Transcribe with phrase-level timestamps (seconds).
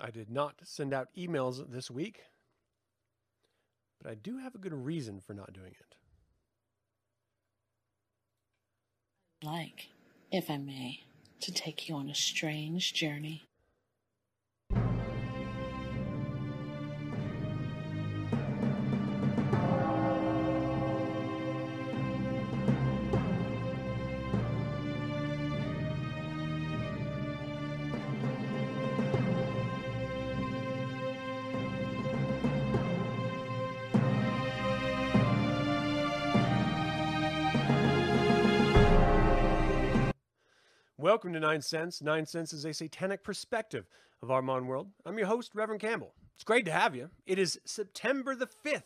[0.00, 2.20] I did not send out emails this week,
[4.02, 5.94] but I do have a good reason for not doing it.
[9.42, 9.88] Like,
[10.30, 11.00] if I may,
[11.40, 13.44] to take you on a strange journey.
[41.16, 42.02] Welcome to 9sense.
[42.02, 43.86] Nine Cents is a satanic perspective
[44.22, 44.88] of our modern world.
[45.06, 46.12] I'm your host, Reverend Campbell.
[46.34, 47.08] It's great to have you.
[47.24, 48.82] It is September the 5th,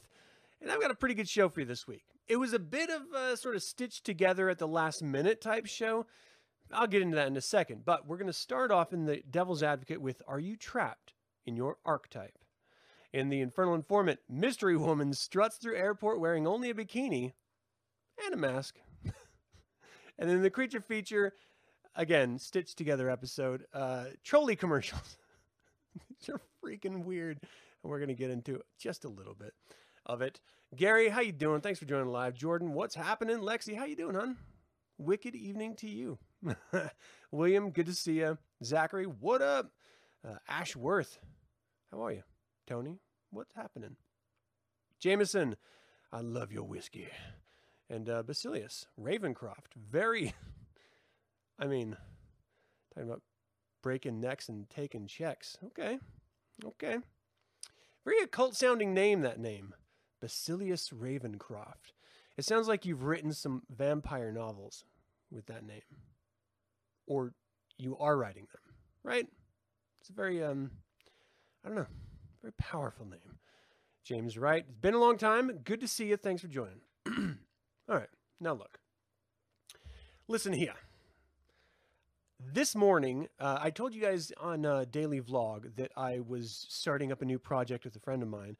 [0.60, 2.04] and I've got a pretty good show for you this week.
[2.28, 5.66] It was a bit of a sort of stitched together at the last minute type
[5.66, 6.06] show.
[6.72, 9.24] I'll get into that in a second, but we're going to start off in the
[9.28, 11.14] Devil's Advocate with Are You Trapped
[11.46, 12.38] in Your Archetype?
[13.12, 17.32] In the Infernal Informant, Mystery Woman struts through airport wearing only a bikini
[18.24, 18.76] and a mask.
[20.16, 21.32] and then the creature feature,
[21.94, 25.18] again, stitched together episode, uh, Trolli commercials.
[26.08, 27.38] These are freaking weird.
[27.82, 29.54] And we're to get into just a little bit
[30.06, 30.40] of it.
[30.76, 31.60] Gary, how you doing?
[31.60, 32.34] Thanks for joining live.
[32.34, 33.38] Jordan, what's happening?
[33.38, 34.36] Lexi, how you doing, hon?
[34.98, 36.18] Wicked evening to you.
[37.30, 38.38] William, good to see you.
[38.62, 39.72] Zachary, what up?
[40.26, 41.18] Uh, Ashworth,
[41.90, 42.22] how are you?
[42.66, 42.98] Tony,
[43.30, 43.96] what's happening?
[45.00, 45.56] Jameson,
[46.12, 47.08] I love your whiskey.
[47.88, 50.34] And uh, Basilius, Ravencroft, very,
[51.60, 51.96] I mean,
[52.94, 53.22] talking about
[53.82, 55.58] breaking necks and taking checks.
[55.66, 55.98] Okay,
[56.64, 56.98] okay.
[58.04, 59.74] Very occult sounding name, that name.
[60.20, 61.92] Basilius Ravencroft.
[62.36, 64.84] It sounds like you've written some vampire novels
[65.30, 65.82] with that name.
[67.06, 67.34] Or
[67.76, 69.26] you are writing them, right?
[70.00, 70.70] It's a very, um,
[71.64, 71.86] I don't know,
[72.40, 73.38] very powerful name.
[74.02, 74.64] James Wright.
[74.66, 75.60] It's been a long time.
[75.64, 76.16] Good to see you.
[76.16, 76.80] Thanks for joining.
[77.88, 78.08] All right,
[78.40, 78.78] now look.
[80.26, 80.74] Listen here.
[82.42, 87.12] This morning, uh, I told you guys on a daily vlog that I was starting
[87.12, 88.56] up a new project with a friend of mine,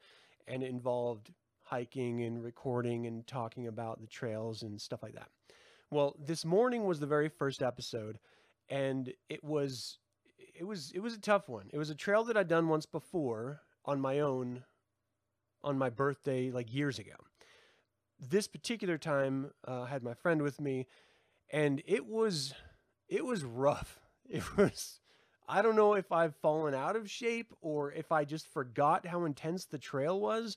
[0.47, 1.31] and it involved
[1.63, 5.29] hiking and recording and talking about the trails and stuff like that.
[5.89, 8.19] Well, this morning was the very first episode,
[8.69, 9.97] and it was
[10.53, 11.67] it was it was a tough one.
[11.73, 14.63] It was a trail that I'd done once before on my own
[15.63, 17.15] on my birthday like years ago.
[18.19, 20.85] This particular time, uh, I had my friend with me,
[21.49, 22.53] and it was
[23.11, 23.99] it was rough.
[24.33, 25.01] It was
[25.49, 29.25] I don't know if I've fallen out of shape or if I just forgot how
[29.25, 30.55] intense the trail was.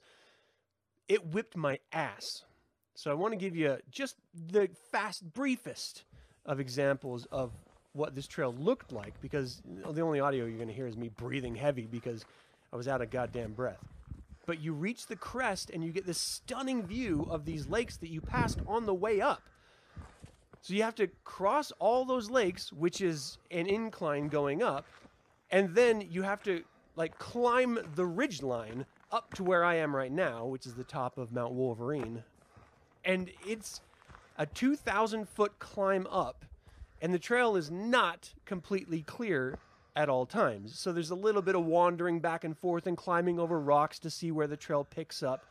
[1.09, 2.45] It whipped my ass.
[2.95, 6.05] So I want to give you just the fast briefest
[6.47, 7.51] of examples of
[7.93, 11.09] what this trail looked like because the only audio you're going to hear is me
[11.09, 12.25] breathing heavy because
[12.73, 13.85] I was out of goddamn breath.
[14.47, 18.11] But you reach the crest and you get this stunning view of these lakes that
[18.11, 19.43] you passed on the way up.
[20.65, 24.87] So you have to cross all those lakes, which is an incline going up,
[25.51, 26.65] and then you have to
[26.97, 30.83] like climb the ridge line up to where I am right now, which is the
[30.83, 32.25] top of Mount Wolverine.
[33.05, 33.83] And it's
[34.39, 36.47] a 2,000 foot climb up,
[37.03, 39.59] and the trail is not completely clear
[39.95, 40.79] at all times.
[40.79, 44.09] So there's a little bit of wandering back and forth and climbing over rocks to
[44.09, 45.45] see where the trail picks up.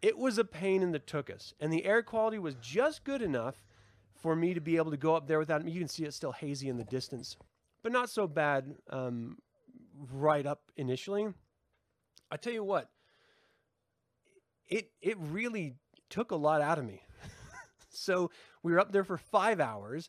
[0.00, 3.65] It was a pain in the tuchus, and the air quality was just good enough
[4.20, 5.66] for me to be able to go up there without.
[5.66, 7.36] You can see it's still hazy in the distance,
[7.82, 9.38] but not so bad um,
[10.12, 11.28] right up initially.
[12.30, 12.88] I tell you what,
[14.68, 15.74] it it really
[16.10, 17.02] took a lot out of me.
[17.90, 18.30] so
[18.62, 20.08] we were up there for five hours.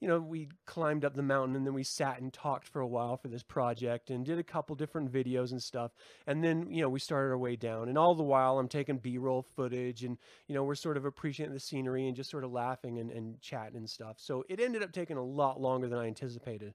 [0.00, 2.86] You know, we climbed up the mountain and then we sat and talked for a
[2.86, 5.92] while for this project and did a couple different videos and stuff.
[6.26, 7.88] And then, you know, we started our way down.
[7.88, 10.18] And all the while, I'm taking B roll footage and,
[10.48, 13.40] you know, we're sort of appreciating the scenery and just sort of laughing and, and
[13.40, 14.16] chatting and stuff.
[14.18, 16.74] So it ended up taking a lot longer than I anticipated.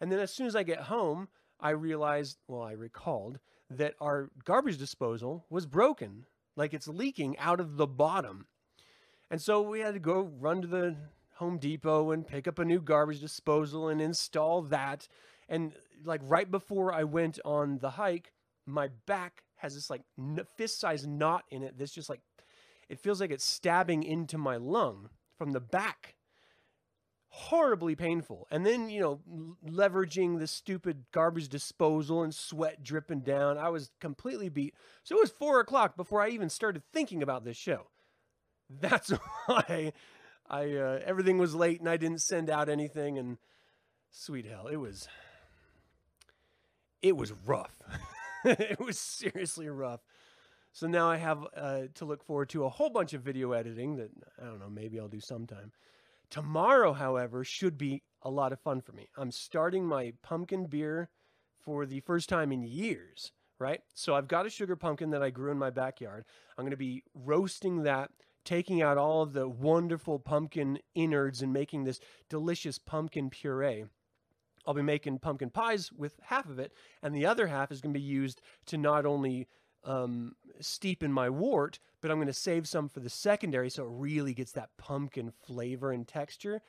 [0.00, 1.28] And then as soon as I get home,
[1.60, 3.38] I realized, well, I recalled
[3.70, 6.26] that our garbage disposal was broken.
[6.56, 8.46] Like it's leaking out of the bottom.
[9.30, 10.96] And so we had to go run to the
[11.36, 15.06] Home Depot and pick up a new garbage disposal and install that.
[15.48, 15.74] And
[16.04, 18.32] like right before I went on the hike,
[18.66, 20.02] my back has this like
[20.56, 22.20] fist sized knot in it that's just like,
[22.88, 26.14] it feels like it's stabbing into my lung from the back.
[27.28, 28.46] Horribly painful.
[28.50, 29.20] And then, you know,
[29.68, 34.74] leveraging the stupid garbage disposal and sweat dripping down, I was completely beat.
[35.02, 37.88] So it was four o'clock before I even started thinking about this show.
[38.70, 39.10] That's
[39.46, 39.92] why
[40.48, 43.38] I uh, everything was late and I didn't send out anything and
[44.10, 45.08] sweet hell, it was
[47.02, 47.80] it was rough.
[48.44, 50.00] it was seriously rough.
[50.72, 53.96] So now I have uh, to look forward to a whole bunch of video editing
[53.96, 54.10] that
[54.40, 55.72] I don't know, maybe I'll do sometime.
[56.28, 59.08] Tomorrow, however, should be a lot of fun for me.
[59.16, 61.08] I'm starting my pumpkin beer
[61.60, 63.80] for the first time in years, right?
[63.94, 66.24] So I've got a sugar pumpkin that I grew in my backyard.
[66.56, 68.10] I'm going to be roasting that,
[68.46, 72.00] taking out all of the wonderful pumpkin innards and making this
[72.30, 73.84] delicious pumpkin puree.
[74.66, 76.72] I'll be making pumpkin pies with half of it,
[77.02, 79.46] and the other half is going to be used to not only
[79.84, 83.84] um, steep in my wort, but I'm going to save some for the secondary so
[83.84, 86.62] it really gets that pumpkin flavor and texture.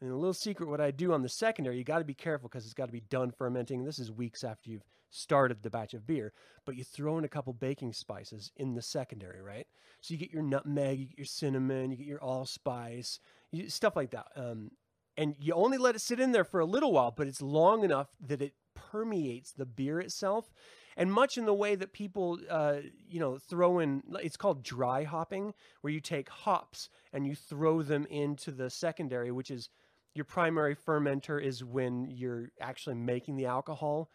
[0.00, 2.48] And a little secret what I do on the secondary, you got to be careful
[2.48, 3.84] because it's got to be done fermenting.
[3.84, 4.84] This is weeks after you've
[5.14, 6.32] started the batch of beer,
[6.66, 9.66] but you throw in a couple baking spices in the secondary, right?
[10.00, 13.20] So you get your nutmeg, you get your cinnamon, you get your allspice,
[13.52, 14.26] you, stuff like that.
[14.34, 14.72] Um,
[15.16, 17.84] and you only let it sit in there for a little while, but it's long
[17.84, 20.52] enough that it permeates the beer itself.
[20.96, 22.78] And much in the way that people, uh,
[23.08, 27.82] you know, throw in, it's called dry hopping, where you take hops and you throw
[27.82, 29.70] them into the secondary, which is
[30.14, 34.10] your primary fermenter is when you're actually making the alcohol.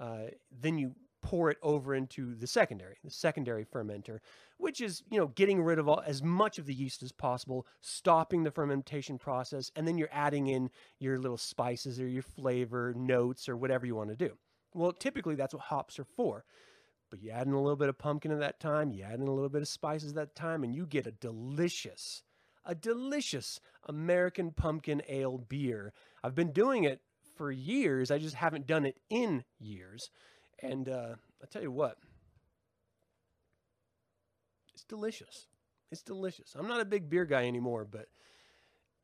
[0.00, 4.20] Uh, then you pour it over into the secondary, the secondary fermenter,
[4.56, 7.66] which is, you know, getting rid of all, as much of the yeast as possible,
[7.82, 12.94] stopping the fermentation process, and then you're adding in your little spices or your flavor
[12.96, 14.36] notes or whatever you want to do.
[14.74, 16.44] Well, typically that's what hops are for.
[17.10, 19.26] But you add in a little bit of pumpkin at that time, you add in
[19.26, 22.22] a little bit of spices at that time, and you get a delicious,
[22.64, 25.92] a delicious American pumpkin ale beer.
[26.22, 27.00] I've been doing it
[27.40, 28.10] for years.
[28.10, 30.10] I just haven't done it in years.
[30.62, 31.96] And uh, I tell you what,
[34.74, 35.46] it's delicious.
[35.90, 36.54] It's delicious.
[36.54, 38.08] I'm not a big beer guy anymore, but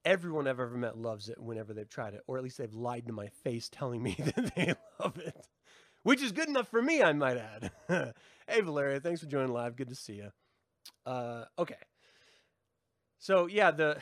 [0.05, 3.07] everyone I've ever met loves it whenever they've tried it, or at least they've lied
[3.07, 5.47] to my face telling me that they love it,
[6.03, 7.71] which is good enough for me, I might add.
[8.47, 9.77] hey, Valeria, thanks for joining live.
[9.77, 10.29] Good to see you.
[11.07, 11.75] Uh, okay.
[13.19, 13.97] So, yeah, the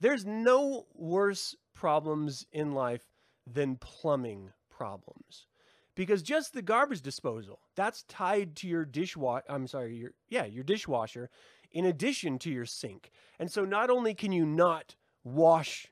[0.00, 3.04] there's no worse problems in life
[3.52, 5.46] than plumbing problems.
[5.94, 10.64] Because just the garbage disposal that's tied to your dishwasher i'm sorry your yeah your
[10.64, 11.28] dishwasher
[11.72, 13.10] in addition to your sink.
[13.38, 15.86] And so not only can you not wash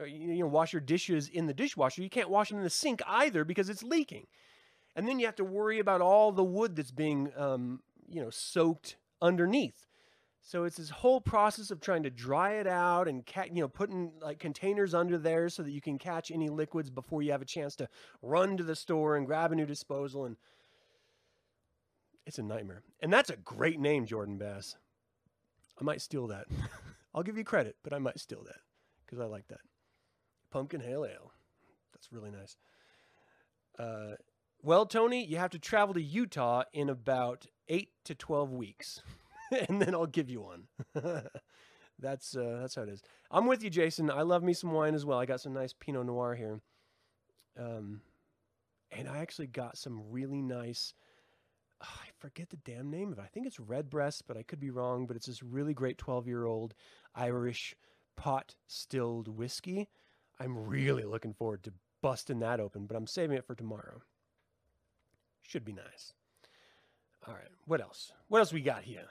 [0.00, 2.70] uh, you know wash your dishes in the dishwasher you can't wash them in the
[2.70, 4.26] sink either because it's leaking.
[4.94, 8.30] And then you have to worry about all the wood that's being um, you know
[8.30, 9.86] soaked underneath
[10.46, 13.68] so it's this whole process of trying to dry it out and ca- you know
[13.68, 17.42] putting like containers under there so that you can catch any liquids before you have
[17.42, 17.88] a chance to
[18.22, 20.36] run to the store and grab a new disposal and
[22.26, 22.82] it's a nightmare.
[23.00, 24.76] And that's a great name, Jordan Bass.
[25.80, 26.46] I might steal that.
[27.14, 28.60] I'll give you credit, but I might steal that
[29.04, 29.60] because I like that.
[30.52, 31.32] Pumpkin Hail Ale.
[31.92, 32.56] That's really nice.
[33.78, 34.14] Uh,
[34.62, 39.02] well, Tony, you have to travel to Utah in about eight to 12 weeks.
[39.68, 40.64] and then I'll give you one.
[41.98, 43.02] that's uh, that's how it is.
[43.30, 44.10] I'm with you, Jason.
[44.10, 45.18] I love me some wine as well.
[45.18, 46.60] I got some nice Pinot Noir here,
[47.58, 48.00] um,
[48.90, 50.94] and I actually got some really nice.
[51.82, 53.22] Oh, I forget the damn name of it.
[53.22, 55.06] I think it's Redbreast, but I could be wrong.
[55.06, 56.74] But it's this really great 12 year old
[57.14, 57.74] Irish
[58.16, 59.88] pot stilled whiskey.
[60.40, 61.72] I'm really looking forward to
[62.02, 64.02] busting that open, but I'm saving it for tomorrow.
[65.42, 66.12] Should be nice.
[67.26, 68.12] All right, what else?
[68.28, 69.08] What else we got here?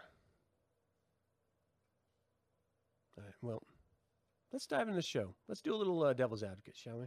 [3.17, 3.63] All right, well,
[4.51, 5.35] let's dive into the show.
[5.47, 7.05] Let's do a little uh, devil's advocate, shall we?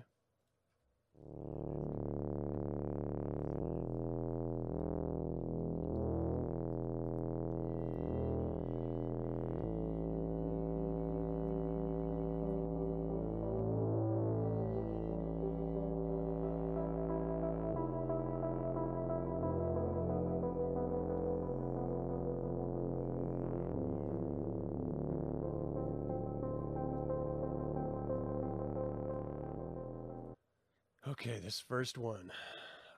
[31.69, 32.33] First one.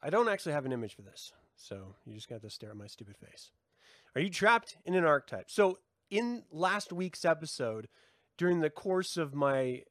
[0.02, 2.76] I don't actually have an image for this, so you just got to stare at
[2.76, 3.50] my stupid face.
[4.14, 5.50] Are you trapped in an archetype?
[5.50, 5.78] So,
[6.10, 7.88] in last week's episode,
[8.38, 9.82] during the course of my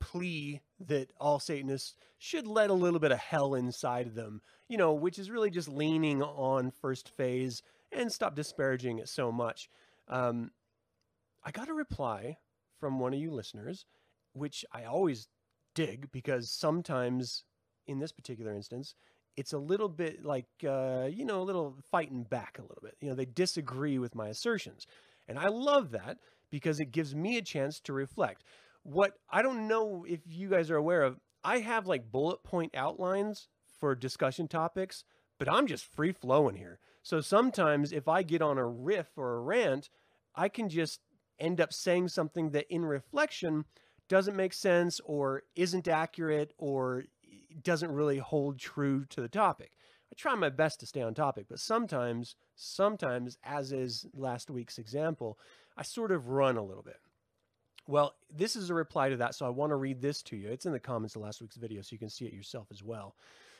[0.00, 4.76] plea that all Satanists should let a little bit of hell inside of them, you
[4.76, 9.68] know, which is really just leaning on first phase and stop disparaging it so much.
[10.08, 10.50] Um,
[11.44, 12.38] I got a reply
[12.80, 13.84] from one of you listeners,
[14.32, 15.28] which I always
[15.74, 17.44] dig because sometimes
[17.88, 18.94] in this particular instance,
[19.36, 22.96] it's a little bit like, uh, you know, a little fighting back a little bit.
[23.00, 24.86] You know, they disagree with my assertions.
[25.26, 26.18] And I love that
[26.50, 28.44] because it gives me a chance to reflect.
[28.82, 32.74] What I don't know if you guys are aware of, I have like bullet point
[32.74, 35.04] outlines for discussion topics,
[35.38, 36.80] but I'm just free flowing here.
[37.02, 39.88] So sometimes if I get on a riff or a rant,
[40.34, 41.00] I can just
[41.38, 43.64] end up saying something that in reflection
[44.08, 47.04] doesn't make sense or isn't accurate or
[47.62, 49.72] doesn't really hold true to the topic.
[50.10, 54.78] I try my best to stay on topic, but sometimes, sometimes, as is last week's
[54.78, 55.38] example,
[55.76, 56.98] I sort of run a little bit.
[57.86, 60.48] Well, this is a reply to that, so I want to read this to you.
[60.48, 62.82] It's in the comments of last week's video, so you can see it yourself as
[62.82, 63.16] well.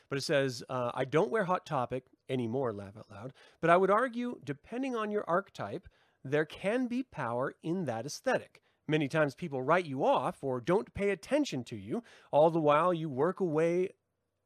[0.09, 3.77] But it says, uh, I don't wear Hot Topic anymore, laugh out loud, but I
[3.77, 5.87] would argue, depending on your archetype,
[6.23, 8.61] there can be power in that aesthetic.
[8.89, 12.91] Many times people write you off or don't pay attention to you, all the while
[12.91, 13.89] you work away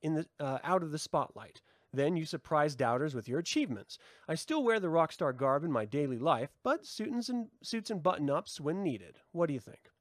[0.02, 1.62] in the, uh, out of the spotlight.
[1.94, 3.98] Then you surprise doubters with your achievements.
[4.28, 7.90] I still wear the rock star garb in my daily life, but suits and, suits
[7.90, 9.18] and button ups when needed.
[9.32, 9.93] What do you think?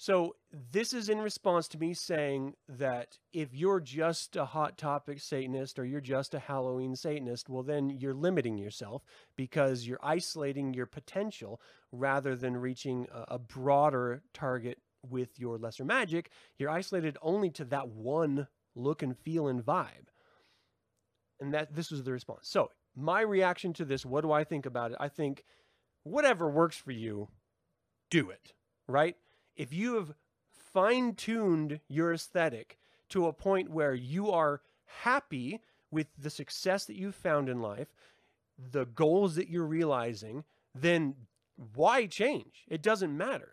[0.00, 0.36] So,
[0.72, 5.76] this is in response to me saying that if you're just a hot topic Satanist
[5.76, 9.02] or you're just a Halloween Satanist, well, then you're limiting yourself
[9.36, 16.30] because you're isolating your potential rather than reaching a, broader target with your lesser magic.
[16.60, 20.10] You're isolated only to that one look and feel and vibe.
[21.40, 22.48] And that this was the response.
[22.48, 24.98] So, my reaction to this, what do I think about it?
[25.00, 25.42] I think
[26.04, 27.26] whatever works for you,
[28.10, 28.52] do it,
[28.86, 29.16] right?
[29.58, 30.14] If you have
[30.50, 32.78] fine tuned your aesthetic
[33.10, 34.62] to a point where you are
[35.02, 35.60] happy
[35.90, 37.88] with the success that you've found in life,
[38.56, 41.14] the goals that you're realizing, then
[41.74, 42.64] why change?
[42.68, 43.52] It doesn't matter.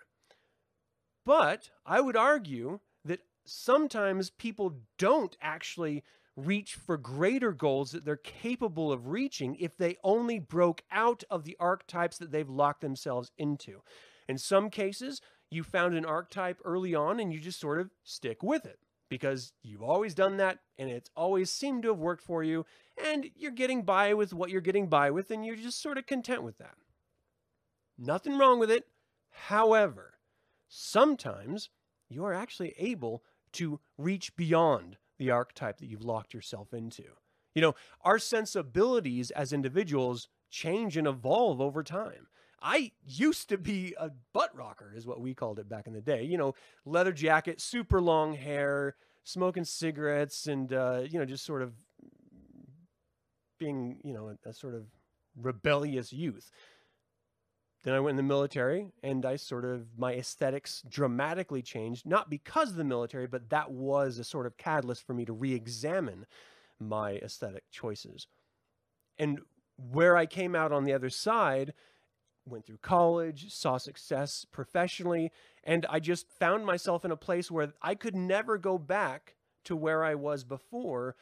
[1.26, 6.04] But I would argue that sometimes people don't actually
[6.36, 11.46] reach for greater goals that they're capable of reaching if they only broke out of
[11.46, 13.82] the archetypes that they've locked themselves into.
[14.28, 18.44] In some cases, you found an archetype early on and you just sort of stick
[18.44, 22.44] with it because you've always done that and it's always seemed to have worked for
[22.44, 22.66] you
[23.04, 26.06] and you're getting by with what you're getting by with and you're just sort of
[26.06, 26.76] content with that.
[27.98, 28.86] Nothing wrong with it.
[29.30, 30.16] However,
[30.68, 31.70] sometimes
[32.10, 33.24] you are actually able
[33.54, 37.04] to reach beyond the archetype that you've locked yourself into.
[37.54, 42.28] You know, our sensibilities as individuals change and evolve over time.
[42.62, 46.02] I used to be a butt rocker, is what we called it back in the
[46.02, 46.24] day.
[46.24, 51.62] You know, leather jacket, super long hair, smoking cigarettes, and uh, you know, just sort
[51.62, 51.74] of
[53.60, 54.86] being, you know, a, a sort of
[55.40, 56.52] rebellious youth.
[57.84, 62.32] Then I went in the military, and I sort of my aesthetics dramatically changed, not
[62.32, 66.26] because of the military, but that was a sort of catalyst for me to re-examine
[66.80, 68.28] my aesthetic choices.
[69.20, 69.40] And
[69.78, 71.74] where I came out on the other side
[72.46, 75.32] went through college, saw success professionally,
[75.64, 79.36] and I just found myself in a place where I could never go back
[79.66, 81.16] to where I was before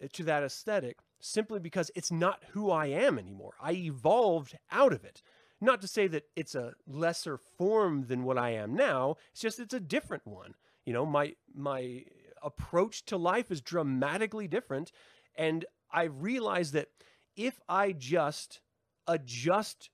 [0.00, 3.54] eh, to that aesthetic simply because it's not who I am anymore.
[3.60, 5.22] I evolved out of it.
[5.60, 9.58] Not to say that it's a lesser form than what I am now, it's just
[9.58, 10.54] it's a different one.
[10.84, 12.04] You know, my my
[12.42, 14.92] approach to life is dramatically different
[15.36, 16.88] and I've realized that
[17.36, 18.60] if I just
[19.06, 19.90] adjust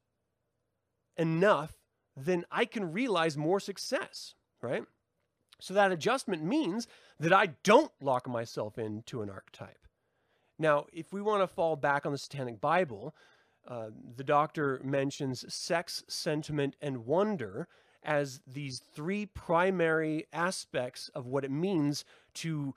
[1.17, 1.75] enough,
[2.17, 4.85] then I can realize more success, right?
[5.61, 6.89] So that adjustment means
[7.21, 9.87] that I don't lock myself into an archetype.
[10.59, 13.15] Now, if we want to fall back on the Satanic Bible,
[13.67, 17.69] uh, the doctor mentions sex, sentiment, and wonder
[18.03, 22.05] as these three primary aspects of what it means
[22.35, 22.75] to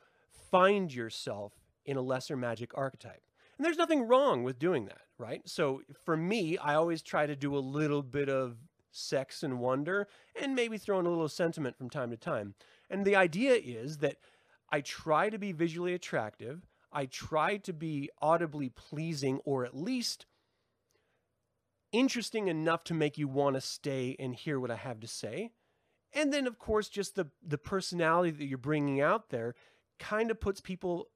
[0.51, 1.53] find yourself
[1.85, 3.23] in a lesser magic archetype.
[3.57, 5.41] And there's nothing wrong with doing that, right?
[5.45, 8.57] So for me, I always try to do a little bit of
[8.91, 10.07] sex and wonder
[10.41, 12.55] and maybe throw in a little sentiment from time to time.
[12.89, 14.17] And the idea is that
[14.69, 16.65] I try to be visually attractive.
[16.91, 20.25] I try to be audibly pleasing or at least
[21.91, 25.51] interesting enough to make you want to stay and hear what I have to say.
[26.13, 29.55] And then, of course, just the, the personality that you're bringing out there
[29.99, 31.07] kind of puts people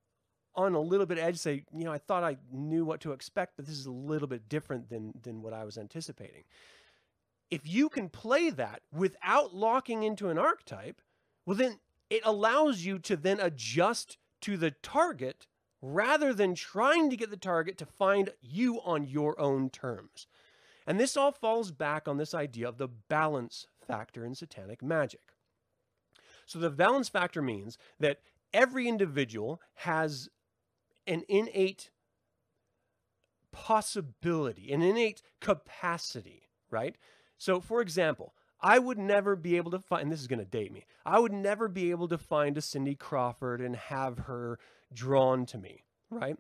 [0.56, 3.54] on a little bit edge say you know i thought i knew what to expect
[3.56, 6.44] but this is a little bit different than than what i was anticipating.
[7.52, 11.02] If you can play that without locking into an archetype
[11.46, 11.80] well then
[12.10, 15.48] it allows you to then adjust to the target
[15.82, 20.28] rather than trying to get the target to find you on your own terms.
[20.86, 25.34] And this all falls back on this idea of the balance factor in satanic magic.
[26.46, 28.22] So the balance factor means that
[28.54, 30.30] every individual has
[31.10, 31.90] an innate
[33.52, 36.96] possibility, an innate capacity, right?
[37.38, 40.72] So, for example, I would never be able to find, this is going to date
[40.72, 44.60] me, I would never be able to find a Cindy Crawford and have her
[44.94, 46.38] drawn to me, right?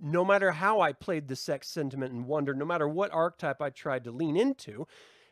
[0.00, 3.70] No matter how I played the sex sentiment and wonder, no matter what archetype I
[3.70, 4.86] tried to lean into,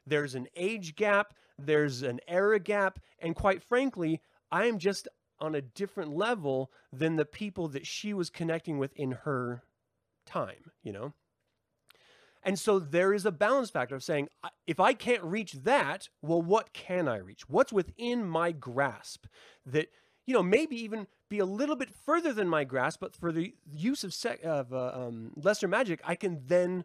[0.06, 5.06] there's an age gap, there's an era gap, and quite frankly, I am just
[5.40, 9.62] on a different level than the people that she was connecting with in her
[10.26, 11.12] time, you know?
[12.42, 14.28] And so there is a balance factor of saying,
[14.66, 17.48] if I can't reach that, well, what can I reach?
[17.48, 19.26] What's within my grasp
[19.66, 19.88] that,
[20.24, 23.54] you know, maybe even be a little bit further than my grasp, but for the
[23.70, 26.84] use of, sec- of uh, um, lesser magic, I can then,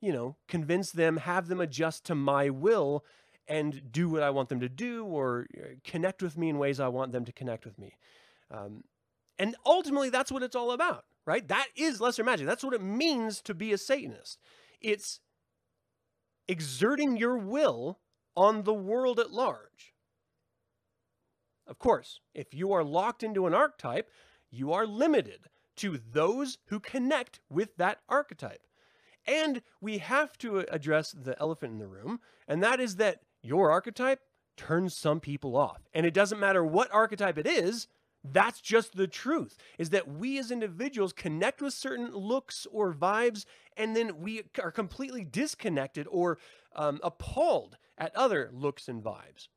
[0.00, 3.04] you know, convince them, have them adjust to my will
[3.48, 6.80] and do what I want them to do or uh, connect with me in ways
[6.80, 7.96] I want them to connect with me.
[8.50, 8.84] Um,
[9.38, 11.46] and ultimately, that's what it's all about, right?
[11.48, 12.46] That is lesser magic.
[12.46, 14.38] That's what it means to be a Satanist.
[14.80, 15.20] It's
[16.48, 17.98] exerting your will
[18.36, 19.94] on the world at large.
[21.66, 24.10] Of course, if you are locked into an archetype,
[24.50, 25.46] you are limited
[25.76, 28.66] to those who connect with that archetype.
[29.26, 33.70] And we have to address the elephant in the room, and that is that your
[33.70, 34.20] archetype
[34.56, 35.82] turns some people off.
[35.92, 37.88] And it doesn't matter what archetype it is,
[38.24, 43.44] that's just the truth is that we as individuals connect with certain looks or vibes
[43.76, 46.38] and then we are completely disconnected or
[46.76, 49.48] um, appalled at other looks and vibes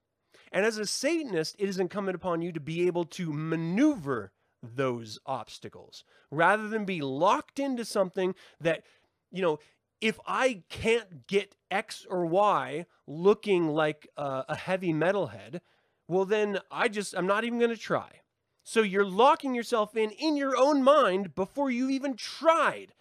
[0.52, 4.32] and as a satanist it is incumbent upon you to be able to maneuver
[4.64, 8.84] those obstacles rather than be locked into something that
[9.32, 9.60] you know
[10.02, 15.60] if i can't get x or y looking like a, a heavy metalhead
[16.08, 18.22] well then i just i'm not even going to try
[18.64, 22.94] so you're locking yourself in in your own mind before you even tried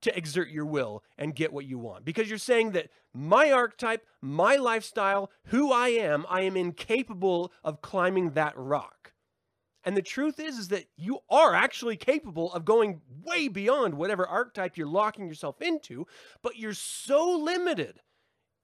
[0.00, 2.04] to exert your will and get what you want.
[2.04, 7.82] Because you're saying that my archetype, my lifestyle, who I am, I am incapable of
[7.82, 8.97] climbing that rock.
[9.84, 14.26] And the truth is is that you are actually capable of going way beyond whatever
[14.26, 16.06] archetype you're locking yourself into,
[16.42, 18.00] but you're so limited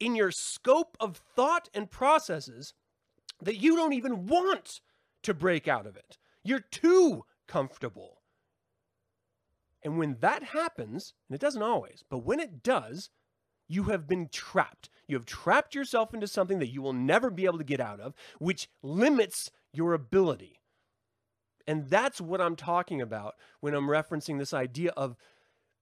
[0.00, 2.74] in your scope of thought and processes
[3.40, 4.80] that you don't even want
[5.22, 6.18] to break out of it.
[6.42, 8.20] You're too comfortable.
[9.82, 13.10] And when that happens, and it doesn't always, but when it does,
[13.68, 14.90] you have been trapped.
[15.06, 18.00] You have trapped yourself into something that you will never be able to get out
[18.00, 20.60] of, which limits your ability.
[21.66, 25.16] And that's what I'm talking about when I'm referencing this idea of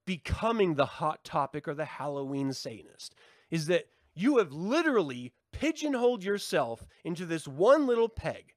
[0.07, 3.15] becoming the hot topic or the Halloween Satanist,
[3.51, 8.55] is that you have literally pigeonholed yourself into this one little peg.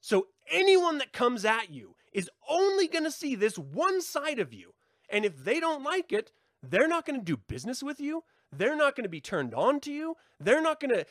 [0.00, 4.52] So anyone that comes at you is only going to see this one side of
[4.52, 4.74] you.
[5.08, 6.30] And if they don't like it,
[6.62, 8.22] they're not going to do business with you.
[8.52, 10.16] They're not going to be turned on to you.
[10.38, 11.04] They're not going to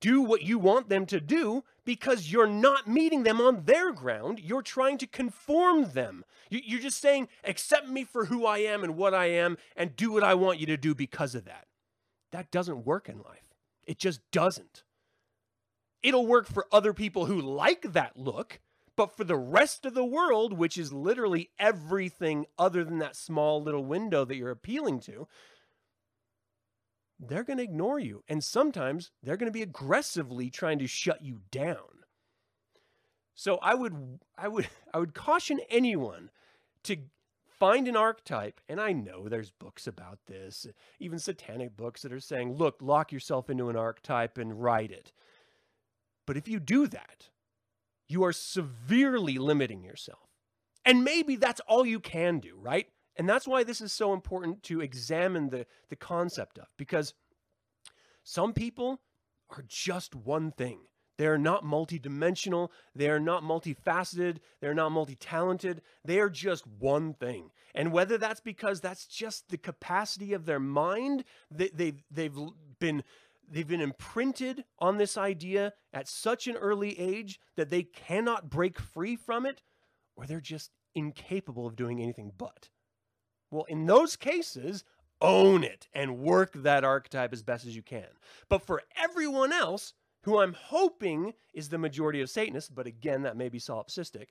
[0.00, 4.40] do what you want them to do because you're not meeting them on their ground.
[4.40, 6.24] You're trying to conform them.
[6.50, 10.12] You're just saying, accept me for who I am and what I am and do
[10.12, 11.66] what I want you to do because of that.
[12.32, 13.54] That doesn't work in life.
[13.84, 14.84] It just doesn't.
[16.02, 18.60] It'll work for other people who like that look,
[18.96, 23.62] but for the rest of the world, which is literally everything other than that small
[23.62, 25.26] little window that you're appealing to,
[27.20, 28.22] they're going to ignore you.
[28.28, 32.04] And sometimes they're going to be aggressively trying to shut you down.
[33.34, 36.30] So I would I would I would caution anyone
[36.84, 36.96] to
[37.58, 40.66] find an archetype and I know there's books about this,
[40.98, 45.12] even satanic books that are saying, "Look, lock yourself into an archetype and write it."
[46.26, 47.28] But if you do that,
[48.08, 50.28] you are severely limiting yourself.
[50.84, 52.88] And maybe that's all you can do, right?
[53.20, 57.12] And that's why this is so important to examine the, the concept of, because
[58.24, 59.02] some people
[59.50, 60.78] are just one thing.
[61.18, 62.70] They are not multidimensional.
[62.94, 64.38] They are not multifaceted.
[64.62, 65.82] They're not multi talented.
[66.02, 67.50] They are just one thing.
[67.74, 72.38] And whether that's because that's just the capacity of their mind, they, they've, they've
[72.78, 73.04] been
[73.50, 78.78] they've been imprinted on this idea at such an early age that they cannot break
[78.78, 79.60] free from it,
[80.16, 82.70] or they're just incapable of doing anything but.
[83.50, 84.84] Well, in those cases,
[85.20, 88.06] own it and work that archetype as best as you can.
[88.48, 93.36] But for everyone else, who I'm hoping is the majority of Satanists, but again, that
[93.36, 94.26] may be solipsistic,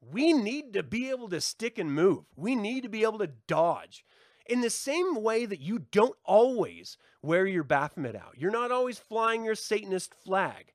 [0.00, 2.24] we need to be able to stick and move.
[2.36, 4.04] We need to be able to dodge.
[4.46, 8.98] In the same way that you don't always wear your Baphomet out, you're not always
[8.98, 10.72] flying your Satanist flag.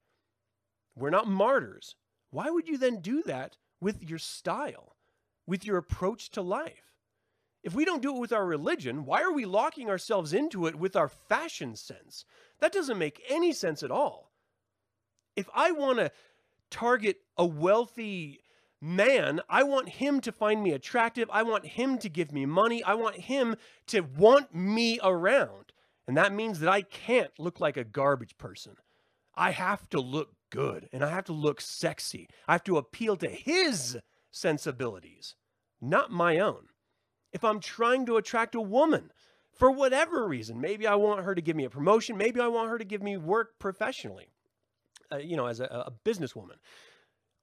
[0.96, 1.96] We're not martyrs.
[2.32, 4.96] Why would you then do that with your style,
[5.46, 6.89] with your approach to life?
[7.64, 10.76] If we don't do it with our religion, why are we locking ourselves into it
[10.76, 12.24] with our fashion sense?
[12.60, 14.32] That doesn't make any sense at all.
[15.36, 16.12] If I want to
[16.70, 18.40] target a wealthy
[18.82, 21.30] man, I want him to find me attractive.
[21.32, 22.84] I want him to give me money.
[22.84, 23.56] I want him
[23.88, 25.74] to want me around.
[26.08, 28.76] And that means that I can't look like a garbage person.
[29.36, 32.28] I have to look good and I have to look sexy.
[32.48, 33.98] I have to appeal to his
[34.32, 35.36] sensibilities,
[35.82, 36.68] not my own.
[37.32, 39.12] If I'm trying to attract a woman
[39.52, 42.70] for whatever reason, maybe I want her to give me a promotion, maybe I want
[42.70, 44.30] her to give me work professionally,
[45.12, 46.58] uh, you know, as a, a businesswoman.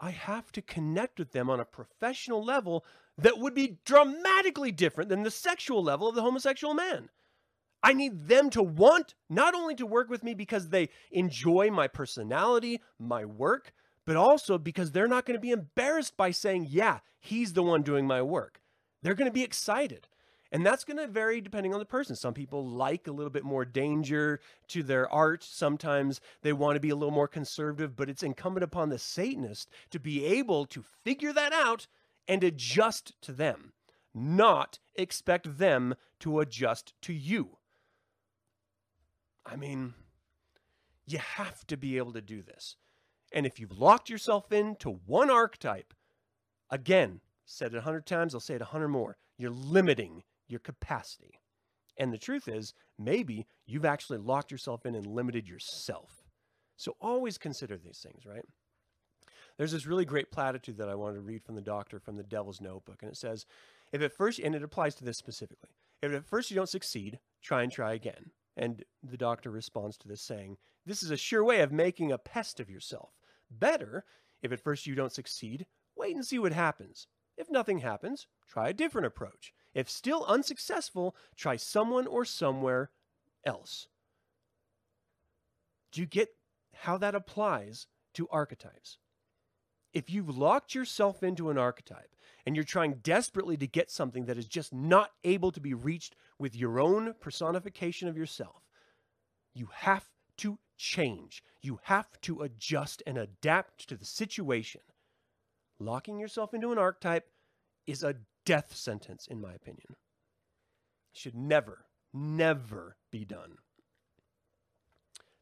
[0.00, 2.84] I have to connect with them on a professional level
[3.18, 7.08] that would be dramatically different than the sexual level of the homosexual man.
[7.82, 11.86] I need them to want not only to work with me because they enjoy my
[11.88, 13.72] personality, my work,
[14.04, 17.82] but also because they're not going to be embarrassed by saying, yeah, he's the one
[17.82, 18.60] doing my work.
[19.06, 20.08] They're going to be excited.
[20.50, 22.16] And that's going to vary depending on the person.
[22.16, 25.44] Some people like a little bit more danger to their art.
[25.44, 29.70] Sometimes they want to be a little more conservative, but it's incumbent upon the Satanist
[29.92, 31.86] to be able to figure that out
[32.26, 33.74] and adjust to them,
[34.12, 37.58] not expect them to adjust to you.
[39.46, 39.94] I mean,
[41.06, 42.74] you have to be able to do this.
[43.32, 45.94] And if you've locked yourself into one archetype,
[46.70, 49.16] again, said it a hundred times, I'll say it a hundred more.
[49.38, 51.40] You're limiting your capacity.
[51.98, 56.26] And the truth is, maybe you've actually locked yourself in and limited yourself.
[56.76, 58.44] So always consider these things, right?
[59.56, 62.22] There's this really great platitude that I wanted to read from the doctor from the
[62.22, 63.02] Devil's Notebook.
[63.02, 63.46] And it says,
[63.92, 65.70] if at first, and it applies to this specifically,
[66.02, 68.32] if at first you don't succeed, try and try again.
[68.56, 72.18] And the doctor responds to this saying, This is a sure way of making a
[72.18, 73.12] pest of yourself.
[73.50, 74.04] Better,
[74.42, 77.06] if at first you don't succeed, wait and see what happens.
[77.36, 79.52] If nothing happens, try a different approach.
[79.74, 82.90] If still unsuccessful, try someone or somewhere
[83.44, 83.88] else.
[85.92, 86.30] Do you get
[86.74, 88.98] how that applies to archetypes?
[89.92, 94.36] If you've locked yourself into an archetype and you're trying desperately to get something that
[94.36, 98.62] is just not able to be reached with your own personification of yourself,
[99.54, 100.04] you have
[100.38, 101.42] to change.
[101.62, 104.82] You have to adjust and adapt to the situation.
[105.78, 107.28] Locking yourself into an archetype
[107.86, 109.96] is a death sentence, in my opinion.
[111.12, 113.56] Should never, never be done.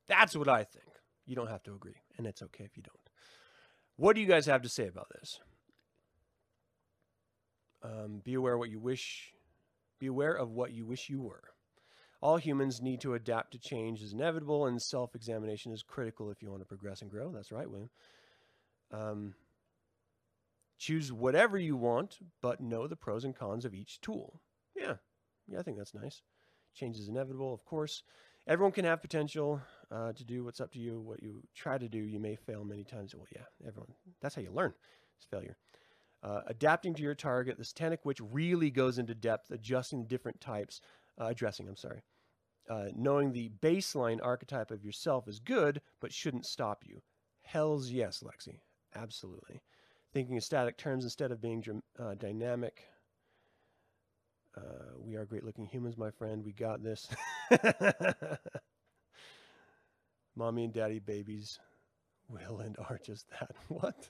[0.09, 0.87] That's what I think.
[1.27, 2.97] You don't have to agree, and it's okay if you don't.
[3.97, 5.41] What do you guys have to say about this?
[7.83, 9.33] Um, be aware what you wish.
[9.99, 11.45] Be aware of what you wish you were.
[12.21, 16.51] All humans need to adapt to change is inevitable, and self-examination is critical if you
[16.51, 17.31] want to progress and grow.
[17.31, 17.91] That's right, William.
[18.91, 19.35] Um,
[20.79, 24.41] choose whatever you want, but know the pros and cons of each tool.
[24.77, 24.95] Yeah,
[25.47, 26.23] yeah, I think that's nice.
[26.75, 28.03] Change is inevitable, of course.
[28.47, 29.61] Everyone can have potential
[29.91, 31.01] uh, to do what's up to you.
[31.01, 33.15] What you try to do, you may fail many times.
[33.15, 33.93] Well, yeah, everyone.
[34.21, 34.75] That's how you learn.
[35.17, 35.57] It's failure.
[36.23, 37.59] Uh, adapting to your target.
[37.59, 40.81] The Satanic Witch really goes into depth, adjusting different types,
[41.21, 42.03] uh, addressing, I'm sorry.
[42.69, 47.03] Uh, knowing the baseline archetype of yourself is good, but shouldn't stop you.
[47.43, 48.61] Hell's yes, Lexi.
[48.95, 49.61] Absolutely.
[50.15, 52.85] Thinking in static terms instead of being uh, dynamic.
[54.57, 56.45] Uh, we are great looking humans, my friend.
[56.45, 57.09] We got this.
[60.37, 61.59] Mommy and daddy babies
[62.29, 63.51] will and are just that.
[63.69, 64.09] What?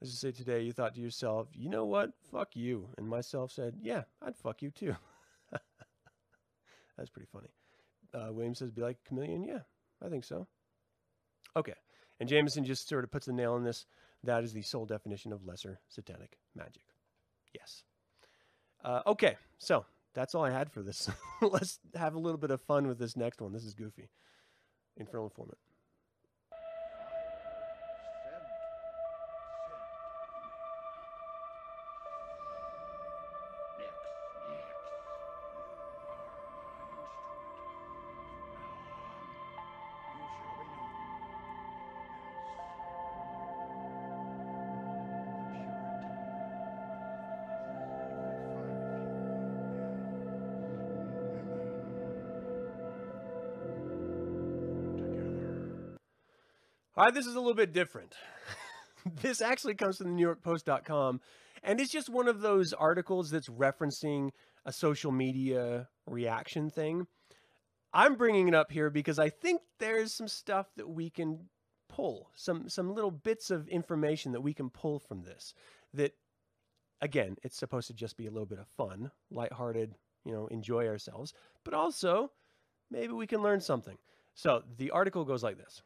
[0.00, 2.12] Let's just say today you thought to yourself, you know what?
[2.30, 2.88] Fuck you.
[2.96, 4.94] And myself said, yeah, I'd fuck you too.
[6.96, 7.50] That's pretty funny.
[8.14, 9.42] Uh, William says, be like a chameleon.
[9.42, 9.60] Yeah,
[10.04, 10.46] I think so.
[11.56, 11.74] Okay.
[12.20, 13.86] And Jameson just sort of puts the nail in this.
[14.24, 16.82] That is the sole definition of lesser satanic magic.
[17.54, 17.82] Yes.
[18.84, 19.36] Uh, okay.
[19.58, 21.08] So that's all I had for this.
[21.40, 23.52] Let's have a little bit of fun with this next one.
[23.52, 24.08] This is goofy.
[24.96, 25.58] Infernal Informant.
[57.10, 58.14] This is a little bit different.
[59.22, 61.20] this actually comes from the NewYorkPost.com,
[61.62, 64.30] and it's just one of those articles that's referencing
[64.64, 67.06] a social media reaction thing.
[67.92, 71.48] I'm bringing it up here because I think there's some stuff that we can
[71.88, 75.52] pull, some some little bits of information that we can pull from this
[75.92, 76.14] that
[77.02, 80.86] again, it's supposed to just be a little bit of fun, lighthearted, you know, enjoy
[80.86, 81.34] ourselves,
[81.64, 82.30] but also
[82.90, 83.98] maybe we can learn something.
[84.34, 85.82] So the article goes like this.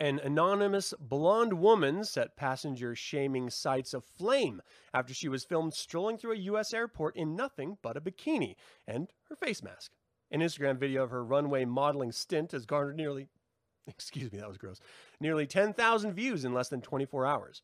[0.00, 4.60] An anonymous blonde woman set passenger shaming sites aflame
[4.92, 6.74] after she was filmed strolling through a U.S.
[6.74, 9.92] airport in nothing but a bikini and her face mask.
[10.30, 13.28] An Instagram video of her runway modeling stint has garnered nearly,
[13.86, 14.80] excuse me, that was gross,
[15.20, 17.62] nearly 10,000 views in less than 24 hours.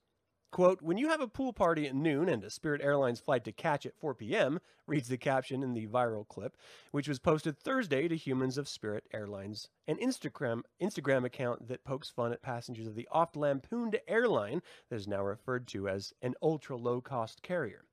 [0.50, 3.52] Quote, when you have a pool party at noon and a Spirit Airlines flight to
[3.52, 6.56] catch at 4 p.m., reads the caption in the viral clip,
[6.90, 12.08] which was posted Thursday to humans of Spirit Airlines, an Instagram Instagram account that pokes
[12.08, 16.34] fun at passengers of the oft lampooned airline that is now referred to as an
[16.40, 17.84] ultra low cost carrier.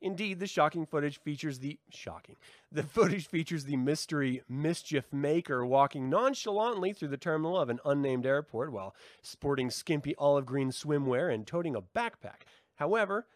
[0.00, 2.36] Indeed, the shocking footage features the shocking.
[2.72, 8.26] The footage features the mystery mischief maker walking nonchalantly through the terminal of an unnamed
[8.26, 12.42] airport while sporting skimpy olive green swimwear and toting a backpack.
[12.76, 13.26] However,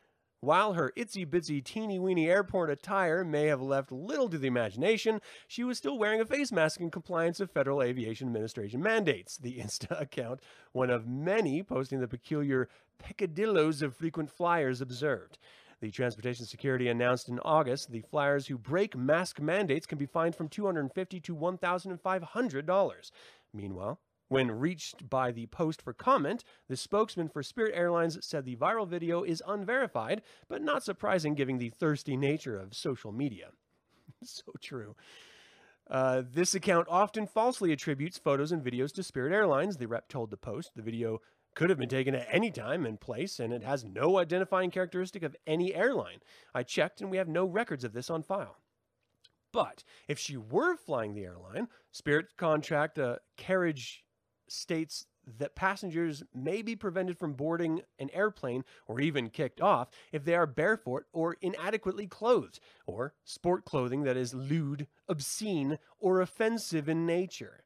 [0.45, 5.23] while her itsy bitsy teeny weeny airport attire may have left little to the imagination,
[5.49, 9.39] she was still wearing a face mask in compliance of Federal Aviation Administration mandates.
[9.39, 10.41] The Insta account,
[10.73, 12.69] one of many posting the peculiar
[12.99, 15.39] peccadillos of frequent flyers, observed.
[15.85, 20.35] The Transportation Security announced in August the flyers who break mask mandates can be fined
[20.35, 23.11] from 250 to $1,500.
[23.53, 28.57] Meanwhile, when reached by the post for comment, the spokesman for Spirit Airlines said the
[28.57, 33.51] viral video is unverified, but not surprising given the thirsty nature of social media.
[34.23, 34.97] so true.
[35.91, 40.31] Uh, this account often falsely attributes photos and videos to Spirit Airlines, the rep told
[40.31, 40.71] the Post.
[40.75, 41.21] The video
[41.55, 45.23] could have been taken at any time and place, and it has no identifying characteristic
[45.23, 46.19] of any airline.
[46.55, 48.57] I checked, and we have no records of this on file.
[49.53, 54.05] But if she were flying the airline, Spirit contract uh, carriage
[54.49, 55.07] states
[55.39, 60.35] that passengers may be prevented from boarding an airplane or even kicked off if they
[60.35, 67.07] are barefoot or inadequately clothed, or sport clothing that is lewd, obscene, or offensive in
[67.07, 67.65] nature.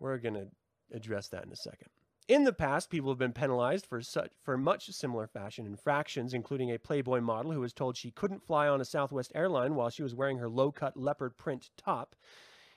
[0.00, 0.48] We're going to
[0.92, 1.88] address that in a second.
[2.30, 6.70] In the past, people have been penalized for such for much similar fashion infractions, including
[6.70, 10.04] a Playboy model who was told she couldn't fly on a Southwest airline while she
[10.04, 12.14] was wearing her low-cut leopard print top.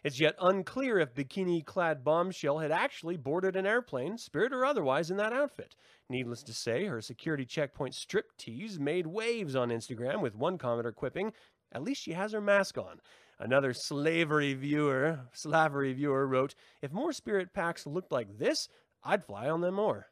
[0.03, 5.17] It's yet unclear if bikini-clad bombshell had actually boarded an airplane, spirit or otherwise, in
[5.17, 5.75] that outfit.
[6.09, 10.95] Needless to say, her security checkpoint strip tease made waves on Instagram, with one commenter
[10.95, 11.31] quipping,
[11.71, 13.01] "At least she has her mask on."
[13.39, 18.69] Another slavery viewer, slavery viewer wrote, "If more spirit packs looked like this,
[19.03, 20.07] I'd fly on them more.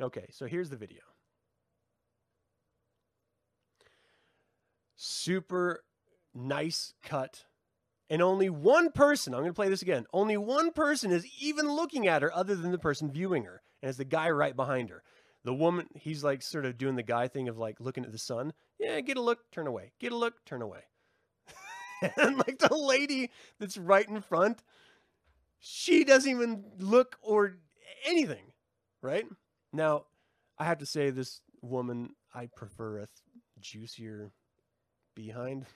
[0.00, 1.00] Okay, so here's the video.
[4.96, 5.82] Super
[6.34, 7.44] nice cut.
[8.10, 11.70] And only one person, I'm going to play this again, only one person is even
[11.70, 13.62] looking at her other than the person viewing her.
[13.80, 15.02] And it's the guy right behind her.
[15.44, 18.18] The woman, he's like sort of doing the guy thing of like looking at the
[18.18, 18.52] sun.
[18.78, 19.92] Yeah, get a look, turn away.
[19.98, 20.82] Get a look, turn away.
[22.16, 24.62] and like the lady that's right in front,
[25.58, 27.56] she doesn't even look or
[28.06, 28.52] anything,
[29.02, 29.24] right?
[29.72, 30.04] Now,
[30.58, 33.08] I have to say, this woman, I prefer a
[33.60, 34.30] juicier
[35.14, 35.66] behind,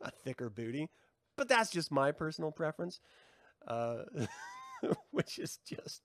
[0.00, 0.88] a thicker booty,
[1.36, 3.00] but that's just my personal preference,
[3.66, 4.02] uh,
[5.10, 6.02] which is just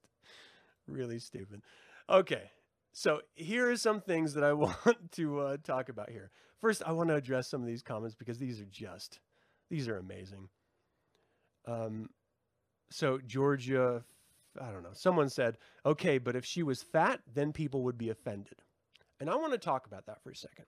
[0.87, 1.61] really stupid.
[2.09, 2.51] Okay,
[2.93, 6.31] so here are some things that I want to uh, talk about here.
[6.59, 9.19] First, I want to address some of these comments because these are just,
[9.69, 10.49] these are amazing.
[11.67, 12.09] Um,
[12.89, 14.03] so Georgia
[14.61, 14.93] I don't know.
[14.93, 18.61] Someone said, okay, but if she was fat, then people would be offended.
[19.19, 20.65] And I want to talk about that for a second.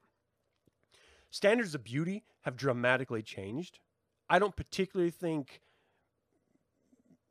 [1.31, 3.79] Standards of beauty have dramatically changed.
[4.29, 5.61] I don't particularly think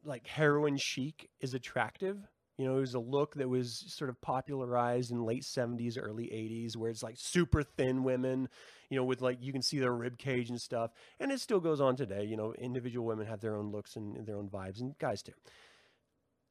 [0.04, 2.16] like heroin chic is attractive.
[2.56, 6.24] You know, it was a look that was sort of popularized in late 70s, early
[6.24, 8.48] 80s, where it's like super thin women,
[8.90, 10.90] you know, with like you can see their rib cage and stuff.
[11.20, 12.24] And it still goes on today.
[12.24, 15.34] You know, individual women have their own looks and, their own vibes, and guys too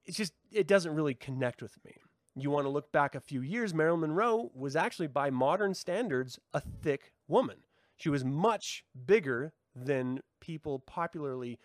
[0.07, 1.93] it's just it doesn't really connect with me.
[2.35, 6.39] You want to look back a few years, Marilyn Monroe was actually by modern standards
[6.53, 7.57] a thick woman.
[7.97, 11.59] She was much bigger than people popularly,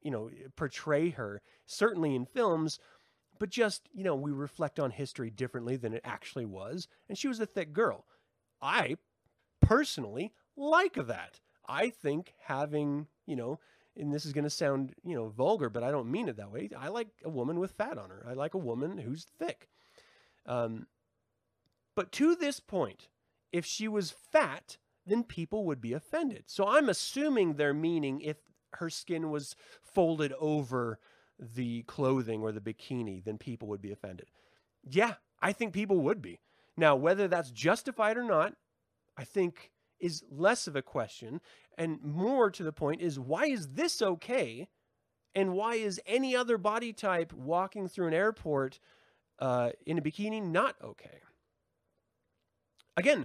[0.00, 2.78] you know, portray her, certainly in films,
[3.38, 7.28] but just, you know, we reflect on history differently than it actually was, and she
[7.28, 8.06] was a thick girl.
[8.62, 8.96] I
[9.60, 11.40] personally like that.
[11.68, 13.60] I think having, you know,
[13.96, 16.50] and this is going to sound, you know, vulgar, but I don't mean it that
[16.50, 16.70] way.
[16.78, 18.24] I like a woman with fat on her.
[18.28, 19.68] I like a woman who's thick.
[20.46, 20.86] Um,
[21.94, 23.08] but to this point,
[23.52, 26.44] if she was fat, then people would be offended.
[26.46, 28.38] So I'm assuming they're meaning if
[28.74, 30.98] her skin was folded over
[31.38, 34.28] the clothing or the bikini, then people would be offended.
[34.88, 36.40] Yeah, I think people would be.
[36.76, 38.54] Now, whether that's justified or not,
[39.16, 39.71] I think
[40.02, 41.40] is less of a question
[41.78, 44.68] and more to the point is why is this okay?
[45.34, 48.78] And why is any other body type walking through an airport
[49.38, 51.20] uh, in a bikini not okay?
[52.96, 53.24] Again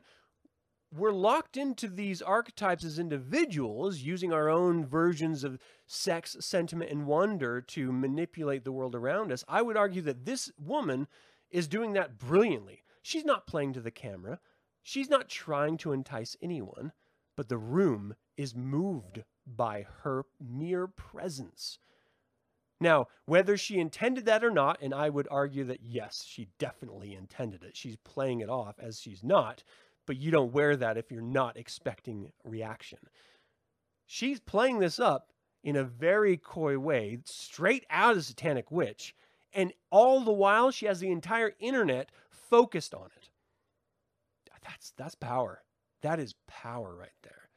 [0.94, 7.06] we're locked into these archetypes as individuals using our own versions of sex sentiment and
[7.06, 9.44] wonder to manipulate the world around us.
[9.50, 11.08] I would argue that this woman
[11.52, 12.84] is doing that brilliantly.
[13.02, 14.40] She's not playing to the camera
[14.88, 16.94] She's not trying to entice anyone,
[17.36, 21.80] but the room is moved by her mere presence.
[22.80, 27.14] Now, whether she intended that or not, and I would argue that yes, she definitely
[27.14, 27.76] intended it.
[27.76, 29.62] She's playing it off as she's not,
[30.06, 33.00] but you don't wear that if you're not expecting reaction.
[34.06, 35.34] She's playing this up
[35.66, 39.14] in a very coy way, straight out of Satanic Witch,
[39.52, 43.17] and all the while she has the entire internet focused on it.
[44.68, 45.64] That's that's power.
[46.02, 47.50] That is power right there.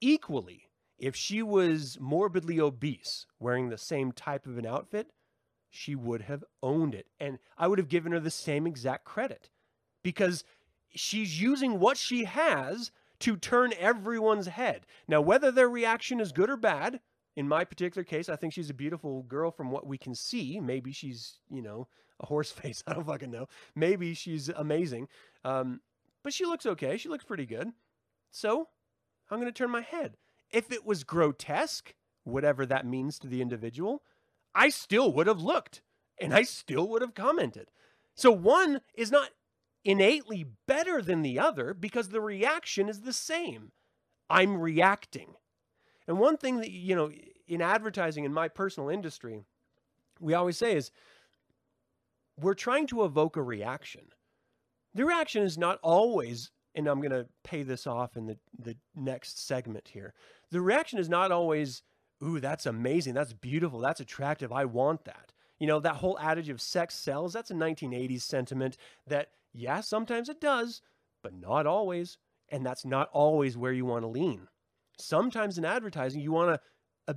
[0.00, 5.12] Equally, if she was morbidly obese, wearing the same type of an outfit,
[5.70, 7.06] she would have owned it.
[7.20, 9.50] And I would have given her the same exact credit
[10.02, 10.42] because
[10.94, 14.86] she's using what she has to turn everyone's head.
[15.06, 17.00] Now, whether their reaction is good or bad,
[17.34, 20.60] in my particular case, I think she's a beautiful girl from what we can see.
[20.60, 21.88] Maybe she's, you know,
[22.20, 22.82] a horse face.
[22.86, 23.46] I don't fucking know.
[23.74, 25.08] Maybe she's amazing.
[25.44, 25.80] Um,
[26.26, 26.96] but she looks okay.
[26.96, 27.70] She looks pretty good.
[28.32, 28.66] So
[29.30, 30.16] I'm going to turn my head.
[30.50, 34.02] If it was grotesque, whatever that means to the individual,
[34.52, 35.82] I still would have looked
[36.20, 37.68] and I still would have commented.
[38.16, 39.30] So one is not
[39.84, 43.70] innately better than the other because the reaction is the same.
[44.28, 45.34] I'm reacting.
[46.08, 47.12] And one thing that, you know,
[47.46, 49.44] in advertising in my personal industry,
[50.18, 50.90] we always say is
[52.36, 54.06] we're trying to evoke a reaction
[54.96, 58.76] the reaction is not always, and I'm going to pay this off in the, the
[58.94, 60.14] next segment here.
[60.50, 61.82] The reaction is not always,
[62.24, 63.14] ooh, that's amazing.
[63.14, 63.78] That's beautiful.
[63.80, 64.52] That's attractive.
[64.52, 65.32] I want that.
[65.58, 70.28] You know, that whole adage of sex sells, that's a 1980s sentiment that, yeah, sometimes
[70.28, 70.80] it does,
[71.22, 72.18] but not always.
[72.48, 74.48] And that's not always where you want to lean.
[74.98, 76.60] Sometimes in advertising, you want to,
[77.08, 77.14] uh,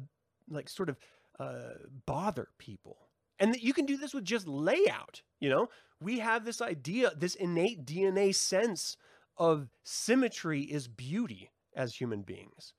[0.49, 0.97] like, sort of
[1.39, 2.97] uh, bother people.
[3.39, 5.69] And you can do this with just layout, you know?
[6.01, 8.97] we have this idea, this innate DNA sense
[9.37, 12.73] of symmetry is beauty as human beings.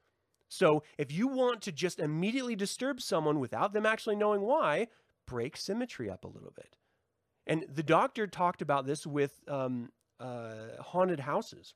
[0.48, 4.88] So if you want to just immediately disturb someone without them actually knowing why,
[5.26, 6.76] break symmetry up a little bit.
[7.46, 11.74] And the doctor talked about this with um, uh, haunted houses.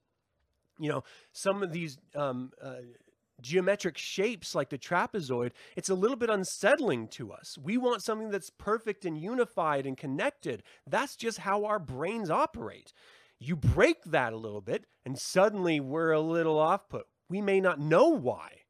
[0.78, 2.76] You know, some of these um, uh,
[3.40, 7.58] geometric shapes like the trapezoid, it's a little bit unsettling to us.
[7.62, 10.62] We want something that's perfect and unified and connected.
[10.86, 12.92] That's just how our brains operate.
[13.38, 17.06] You break that a little bit, and suddenly we're a little off put.
[17.28, 18.60] We may not know why,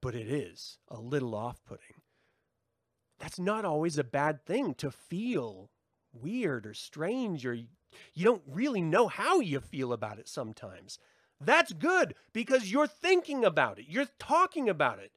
[0.00, 2.02] but it is a little off putting.
[3.18, 5.70] That's not always a bad thing to feel
[6.12, 10.98] weird or strange, or you don't really know how you feel about it sometimes.
[11.44, 15.12] That's good because you're thinking about it, you're talking about it.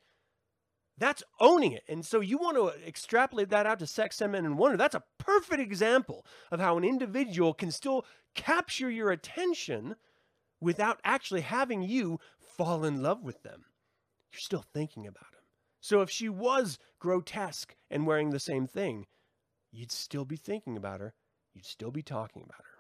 [1.00, 1.84] That's owning it.
[1.88, 4.78] And so you want to extrapolate that out to sex, sentiment, and wonder.
[4.78, 9.96] That's a perfect example of how an individual can still capture your attention
[10.60, 13.66] without actually having you fall in love with them.
[14.32, 15.44] You're still thinking about them.
[15.82, 19.06] So if she was grotesque and wearing the same thing,
[19.72, 21.14] you'd still be thinking about her.
[21.54, 22.78] You'd still be talking about her.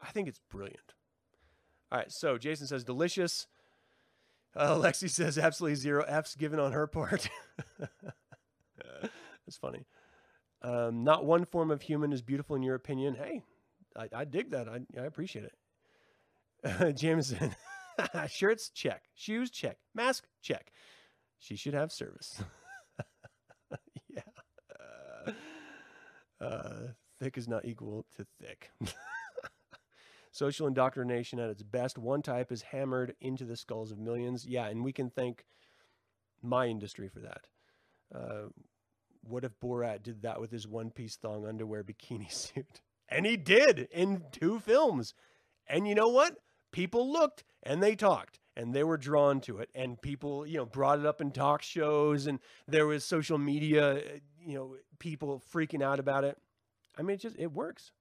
[0.00, 0.94] I think it's brilliant.
[1.90, 3.46] All right, so Jason says delicious.
[4.54, 7.28] Uh, says absolutely zero F's given on her part.
[8.78, 9.86] That's funny.
[10.60, 13.14] Um, not one form of human is beautiful in your opinion.
[13.14, 13.42] Hey,
[13.96, 14.68] I, I dig that.
[14.68, 16.96] I, I appreciate it.
[16.96, 17.54] Jameson,
[18.28, 20.72] shirts check, shoes check, mask check.
[21.38, 22.42] She should have service.
[24.08, 24.22] yeah.
[24.78, 26.76] Uh, uh,
[27.20, 28.70] thick is not equal to thick.
[30.30, 31.98] Social indoctrination at its best.
[31.98, 34.46] One type is hammered into the skulls of millions.
[34.46, 35.44] Yeah, and we can thank
[36.42, 37.46] my industry for that.
[38.14, 38.48] Uh,
[39.22, 42.80] what if Borat did that with his one piece thong underwear bikini suit?
[43.08, 45.14] And he did in two films.
[45.66, 46.36] And you know what?
[46.72, 49.70] People looked and they talked and they were drawn to it.
[49.74, 54.02] And people, you know, brought it up in talk shows and there was social media,
[54.44, 56.36] you know, people freaking out about it.
[56.98, 57.92] I mean, it just, it works.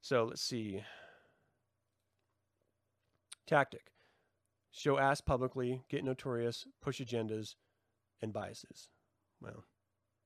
[0.00, 0.82] So let's see.
[3.50, 3.90] Tactic
[4.70, 7.56] show ass publicly, get notorious, push agendas
[8.22, 8.88] and biases.
[9.42, 9.64] Well,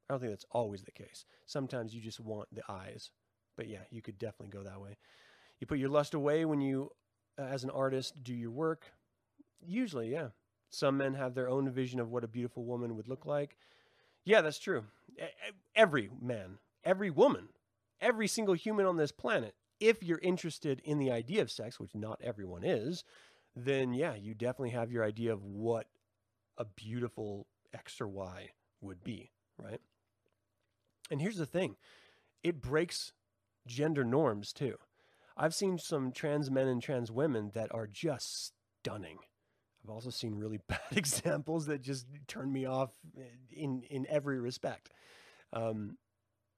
[0.06, 1.24] I don't think that's always the case.
[1.46, 3.12] Sometimes you just want the eyes.
[3.56, 4.98] But yeah, you could definitely go that way.
[5.58, 6.90] You put your lust away when you
[7.38, 8.92] uh, as an artist do your work?
[9.64, 10.28] Usually, yeah.
[10.68, 13.56] Some men have their own vision of what a beautiful woman would look like.
[14.26, 14.84] Yeah, that's true.
[15.74, 17.48] Every man, every woman,
[18.02, 19.54] every single human on this planet,
[19.84, 23.04] if you're interested in the idea of sex, which not everyone is,
[23.54, 25.86] then yeah, you definitely have your idea of what
[26.56, 29.80] a beautiful X or Y would be, right?
[31.10, 31.76] And here's the thing
[32.42, 33.12] it breaks
[33.66, 34.76] gender norms too.
[35.36, 39.18] I've seen some trans men and trans women that are just stunning.
[39.84, 42.92] I've also seen really bad examples that just turn me off
[43.52, 44.90] in in every respect.
[45.52, 45.98] Um,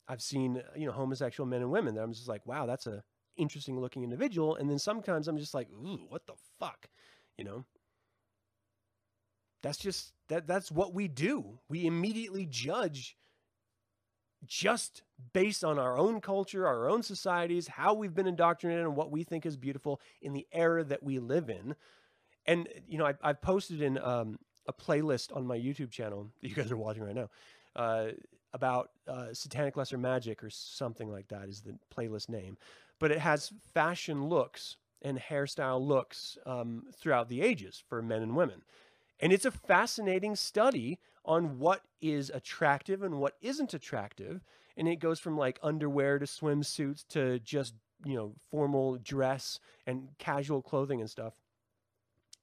[0.06, 3.02] I've seen you know homosexual men and women that I'm just like, wow, that's a
[3.36, 6.88] interesting looking individual, and then sometimes I'm just like, ooh, what the fuck,
[7.36, 7.64] you know?
[9.62, 11.58] That's just that that's what we do.
[11.68, 13.16] We immediately judge
[14.46, 19.10] just based on our own culture, our own societies, how we've been indoctrinated, and what
[19.10, 21.74] we think is beautiful in the era that we live in.
[22.46, 26.48] And you know, I, I've posted in um, a playlist on my YouTube channel that
[26.48, 27.30] you guys are watching right now
[27.74, 28.08] uh,
[28.52, 32.56] about uh, satanic lesser magic or something like that is the playlist name.
[32.98, 38.34] But it has fashion looks and hairstyle looks um, throughout the ages for men and
[38.34, 38.62] women.
[39.20, 44.42] And it's a fascinating study on what is attractive and what isn't attractive.
[44.76, 47.74] And it goes from like underwear to swimsuits to just,
[48.04, 51.34] you know, formal dress and casual clothing and stuff.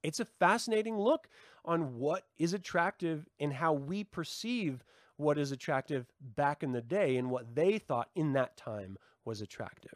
[0.02, 1.28] It's a fascinating look
[1.64, 4.84] on what is attractive and how we perceive
[5.16, 9.40] what is attractive back in the day and what they thought in that time was
[9.40, 9.94] attractive.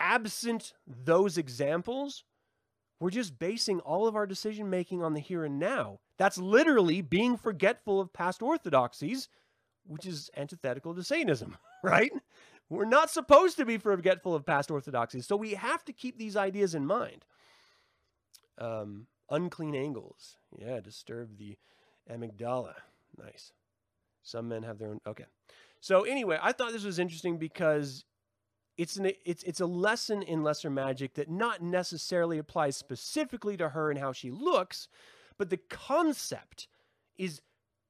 [0.00, 2.24] Absent those examples,
[3.00, 6.00] we're just basing all of our decision making on the here and now.
[6.18, 9.28] That's literally being forgetful of past orthodoxies,
[9.86, 12.10] which is antithetical to Satanism, right?
[12.68, 15.26] We're not supposed to be forgetful of past orthodoxies.
[15.26, 17.24] So we have to keep these ideas in mind.
[18.58, 20.36] Um, unclean angles.
[20.58, 21.56] Yeah, disturb the
[22.10, 22.74] amygdala.
[23.16, 23.52] Nice.
[24.22, 25.00] Some men have their own.
[25.06, 25.24] Okay.
[25.80, 28.04] So anyway, I thought this was interesting because
[28.78, 33.70] it's an it's it's a lesson in lesser magic that not necessarily applies specifically to
[33.70, 34.88] her and how she looks,
[35.36, 36.68] but the concept
[37.18, 37.42] is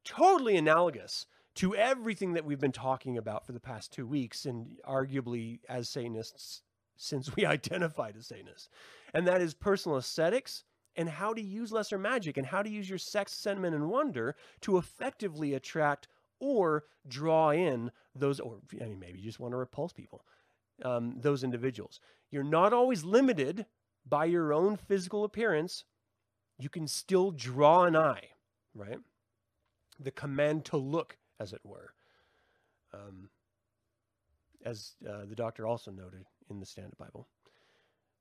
[0.04, 1.26] totally analogous
[1.56, 5.90] to everything that we've been talking about for the past two weeks, and arguably as
[5.90, 6.62] Satanists
[6.96, 8.70] since we identified as Satanists,
[9.12, 10.64] and that is personal aesthetics
[10.96, 14.34] and how to use lesser magic and how to use your sex, sentiment, and wonder
[14.62, 16.08] to effectively attract
[16.40, 20.24] or draw in those, or I mean, maybe you just want to repulse people
[20.84, 22.00] um, those individuals.
[22.30, 23.66] You're not always limited
[24.06, 25.84] by your own physical appearance.
[26.58, 28.28] You can still draw an eye,
[28.74, 28.98] right?
[29.98, 31.92] The command to look, as it were.
[32.92, 33.30] Um,
[34.64, 37.28] as uh, the doctor also noted in the Standard Bible.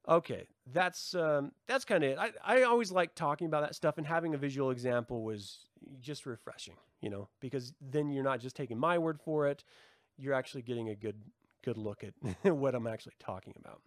[0.08, 2.18] Okay, that's um, that's kind of it.
[2.18, 5.66] I, I always like talking about that stuff, and having a visual example was
[6.00, 9.66] just refreshing, you know, because then you're not just taking my word for it;
[10.18, 11.18] you're actually getting a good
[11.68, 12.14] good look at
[12.56, 13.82] what I'm actually talking about.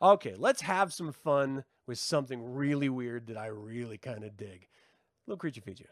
[0.00, 4.68] Okay, let's have some fun with something really weird that I really kind of dig.
[5.26, 5.90] Little creature feature.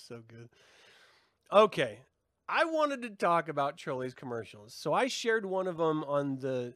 [0.00, 0.48] It's so good.
[1.52, 2.00] Okay.
[2.48, 4.74] I wanted to talk about Trolli's commercials.
[4.74, 6.74] So I shared one of them on the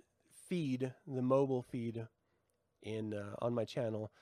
[0.49, 2.07] feed, the mobile feed
[2.83, 4.13] in uh, on my channel.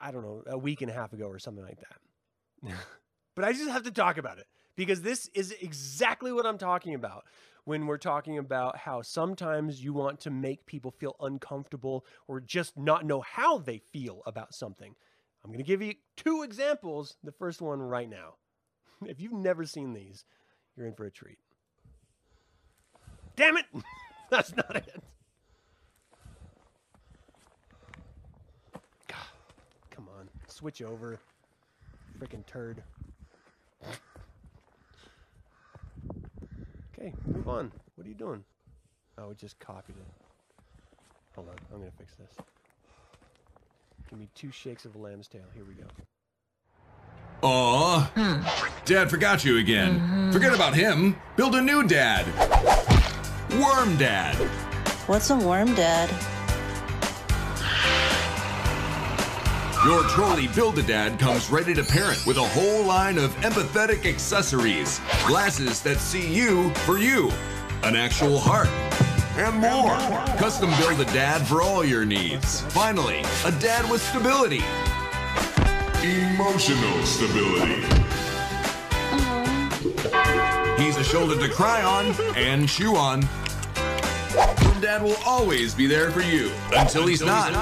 [0.00, 2.74] I don't know, a week and a half ago or something like that.
[3.34, 4.46] but I just have to talk about it
[4.76, 7.24] because this is exactly what I'm talking about
[7.64, 12.76] when we're talking about how sometimes you want to make people feel uncomfortable or just
[12.76, 14.94] not know how they feel about something.
[15.46, 17.16] I'm going to give you two examples.
[17.22, 18.34] The first one right now.
[19.04, 20.24] If you've never seen these,
[20.74, 21.36] you're in for a treat.
[23.36, 23.66] Damn it!
[24.30, 25.02] That's not it.
[29.90, 31.20] Come on, switch over.
[32.18, 32.82] Freaking turd.
[36.98, 37.70] Okay, move on.
[37.96, 38.42] What are you doing?
[39.18, 40.06] Oh, we just copied it.
[41.34, 42.34] Hold on, I'm gonna fix this.
[44.08, 45.44] Give me two shakes of a lamb's tail.
[45.54, 45.86] Here we go.
[47.42, 48.82] Aw.
[48.84, 49.98] Dad forgot you again.
[49.98, 50.32] Mm-hmm.
[50.32, 51.16] Forget about him.
[51.36, 52.26] Build a new dad.
[53.60, 54.34] Worm Dad.
[55.06, 56.10] What's a worm, Dad?
[59.84, 65.00] Your Trolli Build-A-Dad comes ready to parent with a whole line of empathetic accessories.
[65.26, 67.30] Glasses that see you for you.
[67.84, 68.68] An actual heart.
[69.38, 69.96] And more.
[70.38, 72.62] Custom Build-A-Dad for all your needs.
[72.72, 74.62] Finally, a dad with stability.
[76.02, 77.82] Emotional stability.
[80.82, 83.28] He's a shoulder to cry on and chew on.
[84.34, 87.52] Your dad will always be there for you until he's not.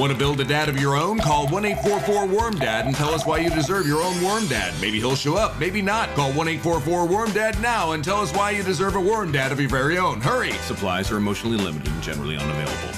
[0.00, 1.18] Want to build a dad of your own?
[1.18, 4.72] Call 1 844 Worm Dad and tell us why you deserve your own Worm Dad.
[4.80, 6.08] Maybe he'll show up, maybe not.
[6.14, 9.52] Call 1 844 Worm Dad now and tell us why you deserve a Worm Dad
[9.52, 10.22] of your very own.
[10.22, 10.52] Hurry!
[10.52, 12.88] Supplies are emotionally limited and generally unavailable.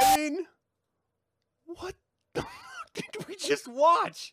[0.00, 0.46] I mean,
[1.66, 1.94] what
[2.32, 4.32] the fuck did we just watch?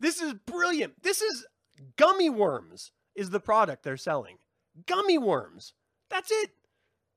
[0.00, 1.04] This is brilliant.
[1.04, 1.46] This is
[1.94, 4.38] gummy worms, is the product they're selling.
[4.86, 5.72] Gummy worms.
[6.08, 6.50] That's it.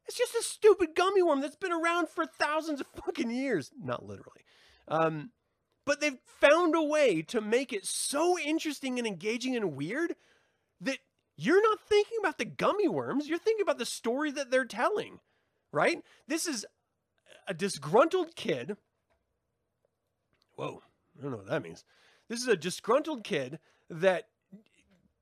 [0.06, 3.72] It's just a stupid gummy worm that's been around for thousands of fucking years.
[3.82, 4.42] Not literally.
[4.88, 5.32] Um,
[5.86, 10.16] but they've found a way to make it so interesting and engaging and weird
[10.82, 11.00] that
[11.36, 13.28] you're not thinking about the gummy worms.
[13.28, 15.20] You're thinking about the story that they're telling,
[15.72, 16.04] right?
[16.28, 16.66] This is
[17.48, 18.78] a disgruntled kid.
[20.56, 20.82] Whoa,
[21.18, 21.84] I don't know what that means.
[22.30, 24.26] This is a disgruntled kid that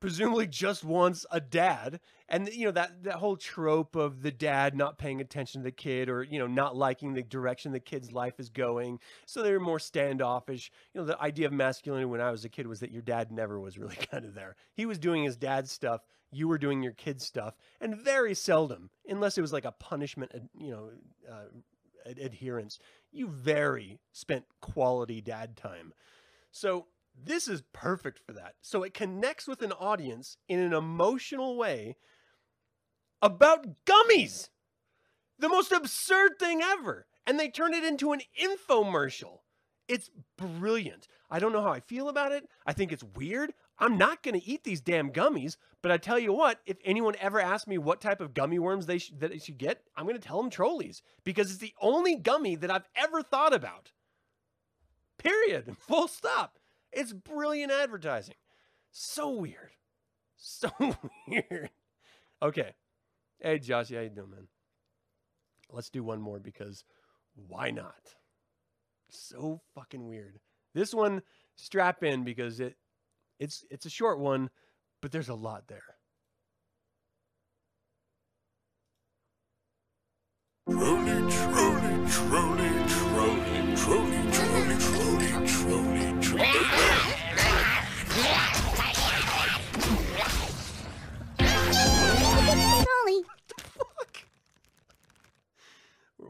[0.02, 2.00] presumably just wants a dad.
[2.28, 5.70] And you know that that whole trope of the dad not paying attention to the
[5.70, 8.98] kid or you know not liking the direction the kid's life is going.
[9.26, 10.70] So they're more standoffish.
[10.92, 13.30] You know the idea of masculinity when i was a kid was that your dad
[13.30, 14.56] never was really kind of there.
[14.74, 16.02] He was doing his dad's stuff.
[16.32, 17.54] You were doing your kid's stuff.
[17.80, 20.90] And very seldom unless it was like a punishment ad- you know
[21.30, 22.80] uh, ad- adherence
[23.12, 25.92] you very spent quality dad time.
[26.50, 28.54] So this is perfect for that.
[28.60, 31.96] So it connects with an audience in an emotional way
[33.20, 34.48] about gummies.
[35.38, 37.06] The most absurd thing ever.
[37.26, 39.38] And they turn it into an infomercial.
[39.88, 41.06] It's brilliant.
[41.30, 42.48] I don't know how I feel about it.
[42.66, 43.52] I think it's weird.
[43.78, 47.14] I'm not going to eat these damn gummies, but I tell you what, if anyone
[47.20, 50.06] ever asks me what type of gummy worms they sh- that they should get, I'm
[50.06, 53.90] going to tell them Trollis because it's the only gummy that I've ever thought about.
[55.18, 55.76] Period.
[55.80, 56.58] Full stop.
[56.92, 58.34] It's brilliant advertising.
[58.90, 59.70] So weird.
[60.36, 60.70] So
[61.28, 61.70] weird.
[62.42, 62.74] Okay.
[63.40, 64.48] Hey Josh, how you doing, man?
[65.70, 66.84] Let's do one more because
[67.34, 68.14] why not?
[69.10, 70.38] So fucking weird.
[70.74, 71.22] This one,
[71.56, 72.76] strap in because it
[73.38, 74.50] it's it's a short one,
[75.00, 75.82] but there's a lot there.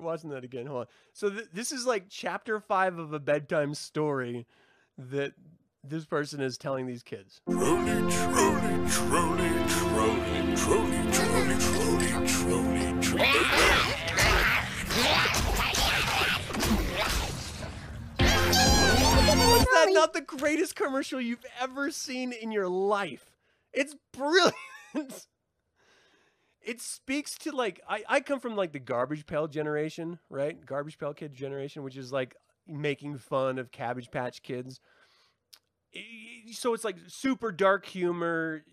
[0.03, 0.67] Watching that again.
[0.67, 0.87] Hold on.
[1.13, 4.47] So th- this is like chapter five of a bedtime story
[4.99, 5.33] that
[5.85, 7.41] this person is telling these kids.
[7.49, 13.93] Trolli, Trolli, Trolli, Trolli, Trolli, Trolli, Trolli, Trolli, Trolli.
[18.19, 23.31] Is that not the greatest commercial you've ever seen in your life?
[23.73, 24.55] It's brilliant.
[26.65, 30.65] It speaks to like I, I come from like the garbage pail generation, right?
[30.65, 32.37] Garbage pail kid generation, which is like
[32.67, 34.81] making fun of Cabbage Patch Kids.
[36.53, 38.65] So it's like super dark humor,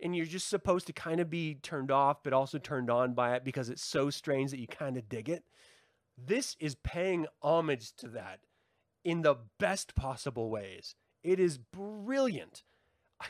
[0.00, 3.34] and you're just supposed to kind of be turned off, but also turned on by
[3.34, 5.44] it because it's so strange that you kind of dig it.
[6.16, 8.40] This is paying homage to that
[9.04, 10.94] in the best possible ways.
[11.22, 12.62] It is brilliant.
[13.20, 13.26] I,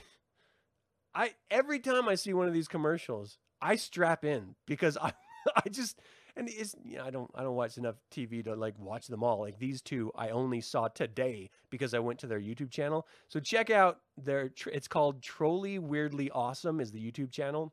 [1.14, 5.12] I every time I see one of these commercials, I strap in because I
[5.57, 6.00] I just
[6.36, 9.22] and it's you know, I don't I don't watch enough TV to like watch them
[9.22, 9.40] all.
[9.40, 13.07] Like these two I only saw today because I went to their YouTube channel.
[13.28, 17.72] So check out their it's called Trolli Weirdly Awesome is the YouTube channel.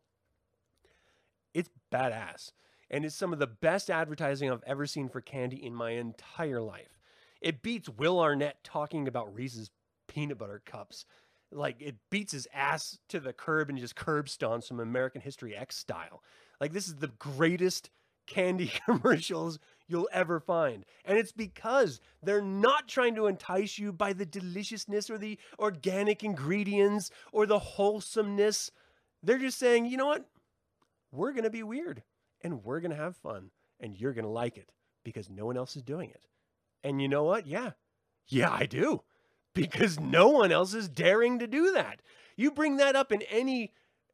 [1.53, 2.51] It's badass.
[2.89, 6.61] And it's some of the best advertising I've ever seen for candy in my entire
[6.61, 6.99] life.
[7.41, 9.71] It beats Will Arnett talking about Reese's
[10.07, 11.05] peanut butter cups.
[11.53, 15.55] Like it beats his ass to the curb and just curb stomps some American History
[15.55, 16.23] X style.
[16.59, 17.89] Like this is the greatest
[18.27, 20.85] candy commercials you'll ever find.
[21.05, 26.23] And it's because they're not trying to entice you by the deliciousness or the organic
[26.23, 28.71] ingredients or the wholesomeness.
[29.21, 30.25] They're just saying, you know what?
[31.11, 32.03] We're going to be weird
[32.41, 34.71] and we're going to have fun and you're going to like it
[35.03, 36.21] because no one else is doing it.
[36.83, 37.45] And you know what?
[37.45, 37.71] Yeah.
[38.27, 39.01] Yeah, I do.
[39.53, 42.01] Because no one else is daring to do that.
[42.35, 43.73] You bring that up in any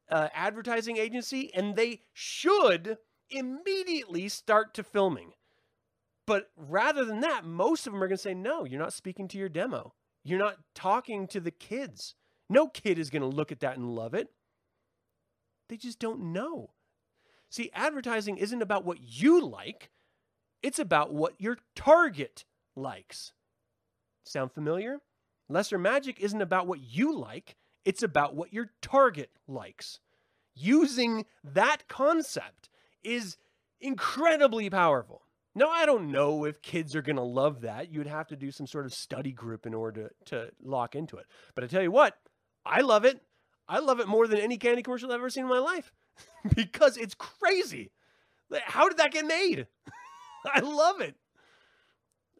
[0.10, 2.98] uh, advertising agency and they should
[3.30, 5.32] immediately start to filming.
[6.26, 9.28] But rather than that, most of them are going to say, no, you're not speaking
[9.30, 9.94] to your demo.
[10.24, 12.16] You're not talking to the kids.
[12.50, 14.28] No kid is going to look at that and love it.
[15.70, 16.72] They just don't know.
[17.50, 19.90] See, advertising isn't about what you like,
[20.62, 23.34] it's about what your target likes.
[24.26, 25.00] Sound familiar?
[25.50, 30.00] Lesser magic isn't about what you like, it's about what your target likes.
[30.56, 32.70] Using that concept
[33.04, 33.38] is
[33.82, 35.24] incredibly powerful.
[35.56, 37.91] Now, I don't know if kids are going to love that.
[37.91, 41.18] You'd have to do some sort of study group in order to, to lock into
[41.18, 41.26] it.
[41.56, 42.18] But I tell you what,
[42.66, 43.22] I love it.
[43.68, 45.91] I love it more than any candy commercial I've ever seen in my life
[46.56, 47.91] because it's crazy.
[48.66, 49.68] How did that get made?
[50.45, 51.16] I love it.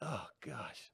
[0.02, 0.92] Oh, gosh.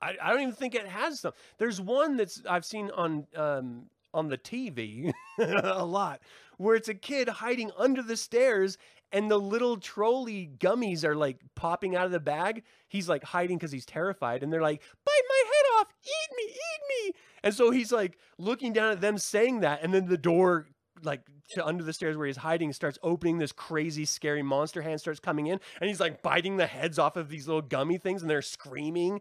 [0.00, 1.32] I, I don't even think it has some.
[1.58, 3.84] There's one that's I've seen on um,
[4.14, 6.20] on the TV a lot,
[6.56, 8.78] where it's a kid hiding under the stairs,
[9.12, 12.62] and the little Trolli gummies are like popping out of the bag.
[12.88, 15.86] He's like hiding because he's terrified, and they're like, "Bite my head off!
[16.04, 16.44] Eat me!
[16.52, 17.12] Eat me!"
[17.44, 20.66] And so he's like looking down at them saying that, and then the door
[21.04, 25.00] like to under the stairs where he's hiding starts opening this crazy scary monster hand
[25.00, 28.20] starts coming in and he's like biting the heads off of these little gummy things
[28.20, 29.20] and they're screaming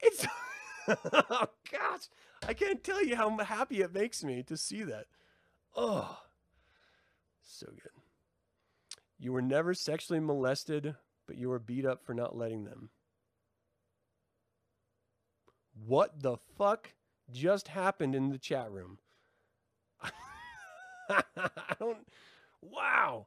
[0.00, 0.26] it's
[0.88, 2.08] oh gosh,
[2.46, 5.06] I can't tell you how happy it makes me to see that.
[5.74, 6.18] Oh,
[7.42, 7.92] so good.
[9.18, 10.94] You were never sexually molested,
[11.26, 12.90] but you were beat up for not letting them.
[15.86, 16.94] What the fuck
[17.30, 18.98] just happened in the chat room?
[21.08, 21.22] I
[21.78, 22.06] don't.
[22.62, 23.26] Wow.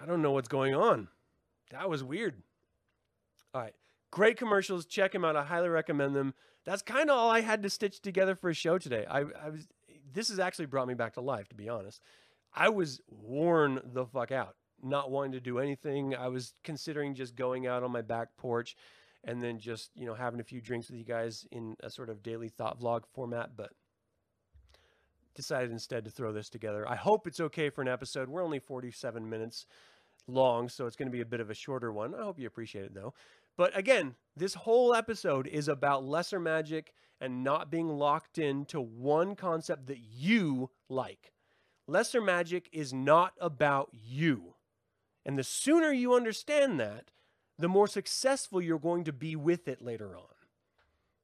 [0.00, 1.08] I don't know what's going on.
[1.70, 2.42] That was weird.
[3.54, 3.74] All right.
[4.12, 4.86] Great commercials.
[4.86, 5.34] Check them out.
[5.34, 6.34] I highly recommend them.
[6.64, 9.04] That's kind of all I had to stitch together for a show today.
[9.10, 9.66] I, I was.
[10.12, 12.02] This has actually brought me back to life, to be honest.
[12.54, 16.14] I was worn the fuck out, not wanting to do anything.
[16.14, 18.76] I was considering just going out on my back porch
[19.24, 22.10] and then just, you know, having a few drinks with you guys in a sort
[22.10, 23.70] of daily thought vlog format, but
[25.34, 26.86] decided instead to throw this together.
[26.86, 28.28] I hope it's okay for an episode.
[28.28, 29.64] We're only 47 minutes
[30.26, 32.14] long, so it's going to be a bit of a shorter one.
[32.14, 33.14] I hope you appreciate it though.
[33.62, 39.36] But again, this whole episode is about lesser magic and not being locked into one
[39.36, 41.30] concept that you like.
[41.86, 44.56] Lesser magic is not about you.
[45.24, 47.12] And the sooner you understand that,
[47.56, 50.34] the more successful you're going to be with it later on.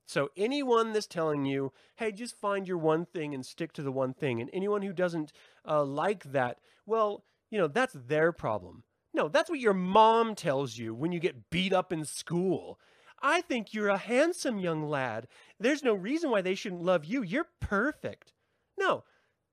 [0.06, 3.90] So, anyone that's telling you, hey, just find your one thing and stick to the
[3.90, 5.32] one thing, and anyone who doesn't
[5.66, 8.84] uh, like that, well, you know, that's their problem.
[9.14, 12.78] No, that's what your mom tells you when you get beat up in school.
[13.20, 15.26] I think you're a handsome young lad.
[15.58, 17.22] There's no reason why they shouldn't love you.
[17.22, 18.32] You're perfect.
[18.78, 19.04] No,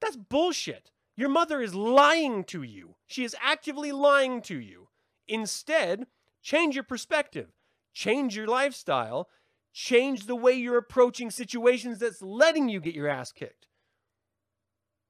[0.02, 0.92] that's bullshit.
[1.18, 2.96] Your mother is lying to you.
[3.08, 4.90] She is actively lying to you.
[5.28, 6.08] Instead,
[6.42, 7.48] change your perspective,
[7.94, 9.30] change your lifestyle,
[9.74, 13.68] change the way you're approaching situations that's letting you get your ass kicked.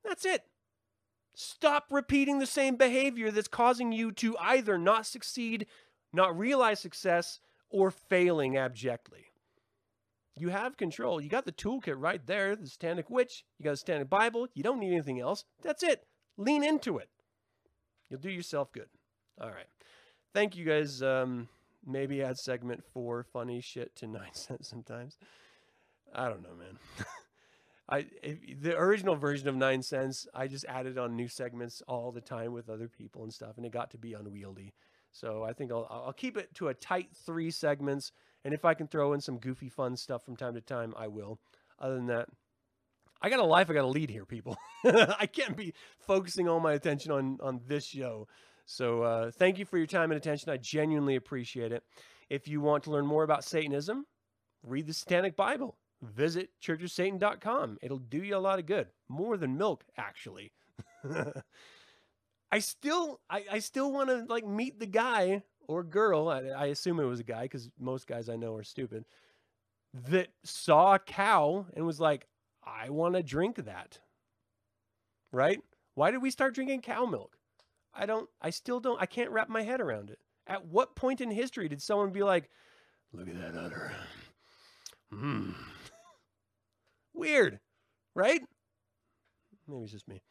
[0.04, 0.44] That's it.
[1.36, 5.68] Stop repeating the same behavior that's causing you to either not succeed,
[6.14, 9.26] not realize success, or failing abjectly.
[10.38, 11.22] You have control.
[11.22, 13.46] You got the toolkit right there, the Satanic Witch.
[13.58, 14.48] You got a Satanic Bible.
[14.54, 15.46] You don't need anything else.
[15.62, 16.06] That's it.
[16.38, 17.10] Lean into it.
[18.10, 18.88] You'll do yourself good.
[19.40, 19.68] All right.
[20.34, 21.02] Thank you guys.
[21.02, 21.48] Um,
[21.86, 25.18] maybe add segment four funny shit to 9sense sometimes.
[26.14, 26.78] I don't know, man.
[27.88, 28.08] I
[28.62, 32.70] the original version of 9sense, I just added on new segments all the time with
[32.70, 34.74] other people and stuff, and it got to be unwieldy.
[35.12, 38.12] So I think I'll I'll keep it to a tight three segments,
[38.44, 41.08] and if I can throw in some goofy fun stuff from time to time, I
[41.08, 41.40] will.
[41.80, 42.28] Other than that,
[43.22, 44.58] I got a life I got to lead here, people.
[44.84, 48.28] I can't be focusing all my attention on on this show.
[48.66, 50.50] So uh, thank you for your time and attention.
[50.50, 51.84] I genuinely appreciate it.
[52.30, 54.06] If you want to learn more about Satanism,
[54.64, 55.78] read the Satanic Bible.
[56.02, 57.78] Visit churchofsatan.com.
[57.82, 58.88] It'll do you a lot of good.
[59.08, 60.52] More than milk, actually.
[62.52, 66.30] I still I, I still want to like meet the guy or girl.
[66.30, 69.06] I, I assume it was a guy because most guys I know are stupid.
[70.10, 72.28] That saw a cow and was like,
[72.64, 74.00] I want to drink that.
[75.32, 75.60] Right?
[75.96, 77.38] Why did we start drinking cow milk?
[77.94, 80.20] I don't, I still don't, I can't wrap my head around it.
[80.48, 82.50] At what point in history did someone be like,
[83.14, 83.94] look at that udder?
[85.16, 85.52] Hmm.
[87.14, 87.60] Weird,
[88.14, 88.42] right?
[89.68, 90.22] Maybe it's just me.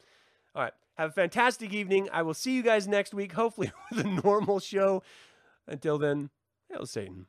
[0.54, 0.72] All right.
[0.96, 2.08] Have a fantastic evening.
[2.12, 5.02] I will see you guys next week, hopefully with a normal show.
[5.66, 6.30] Until then,
[6.70, 7.26] hail Satan.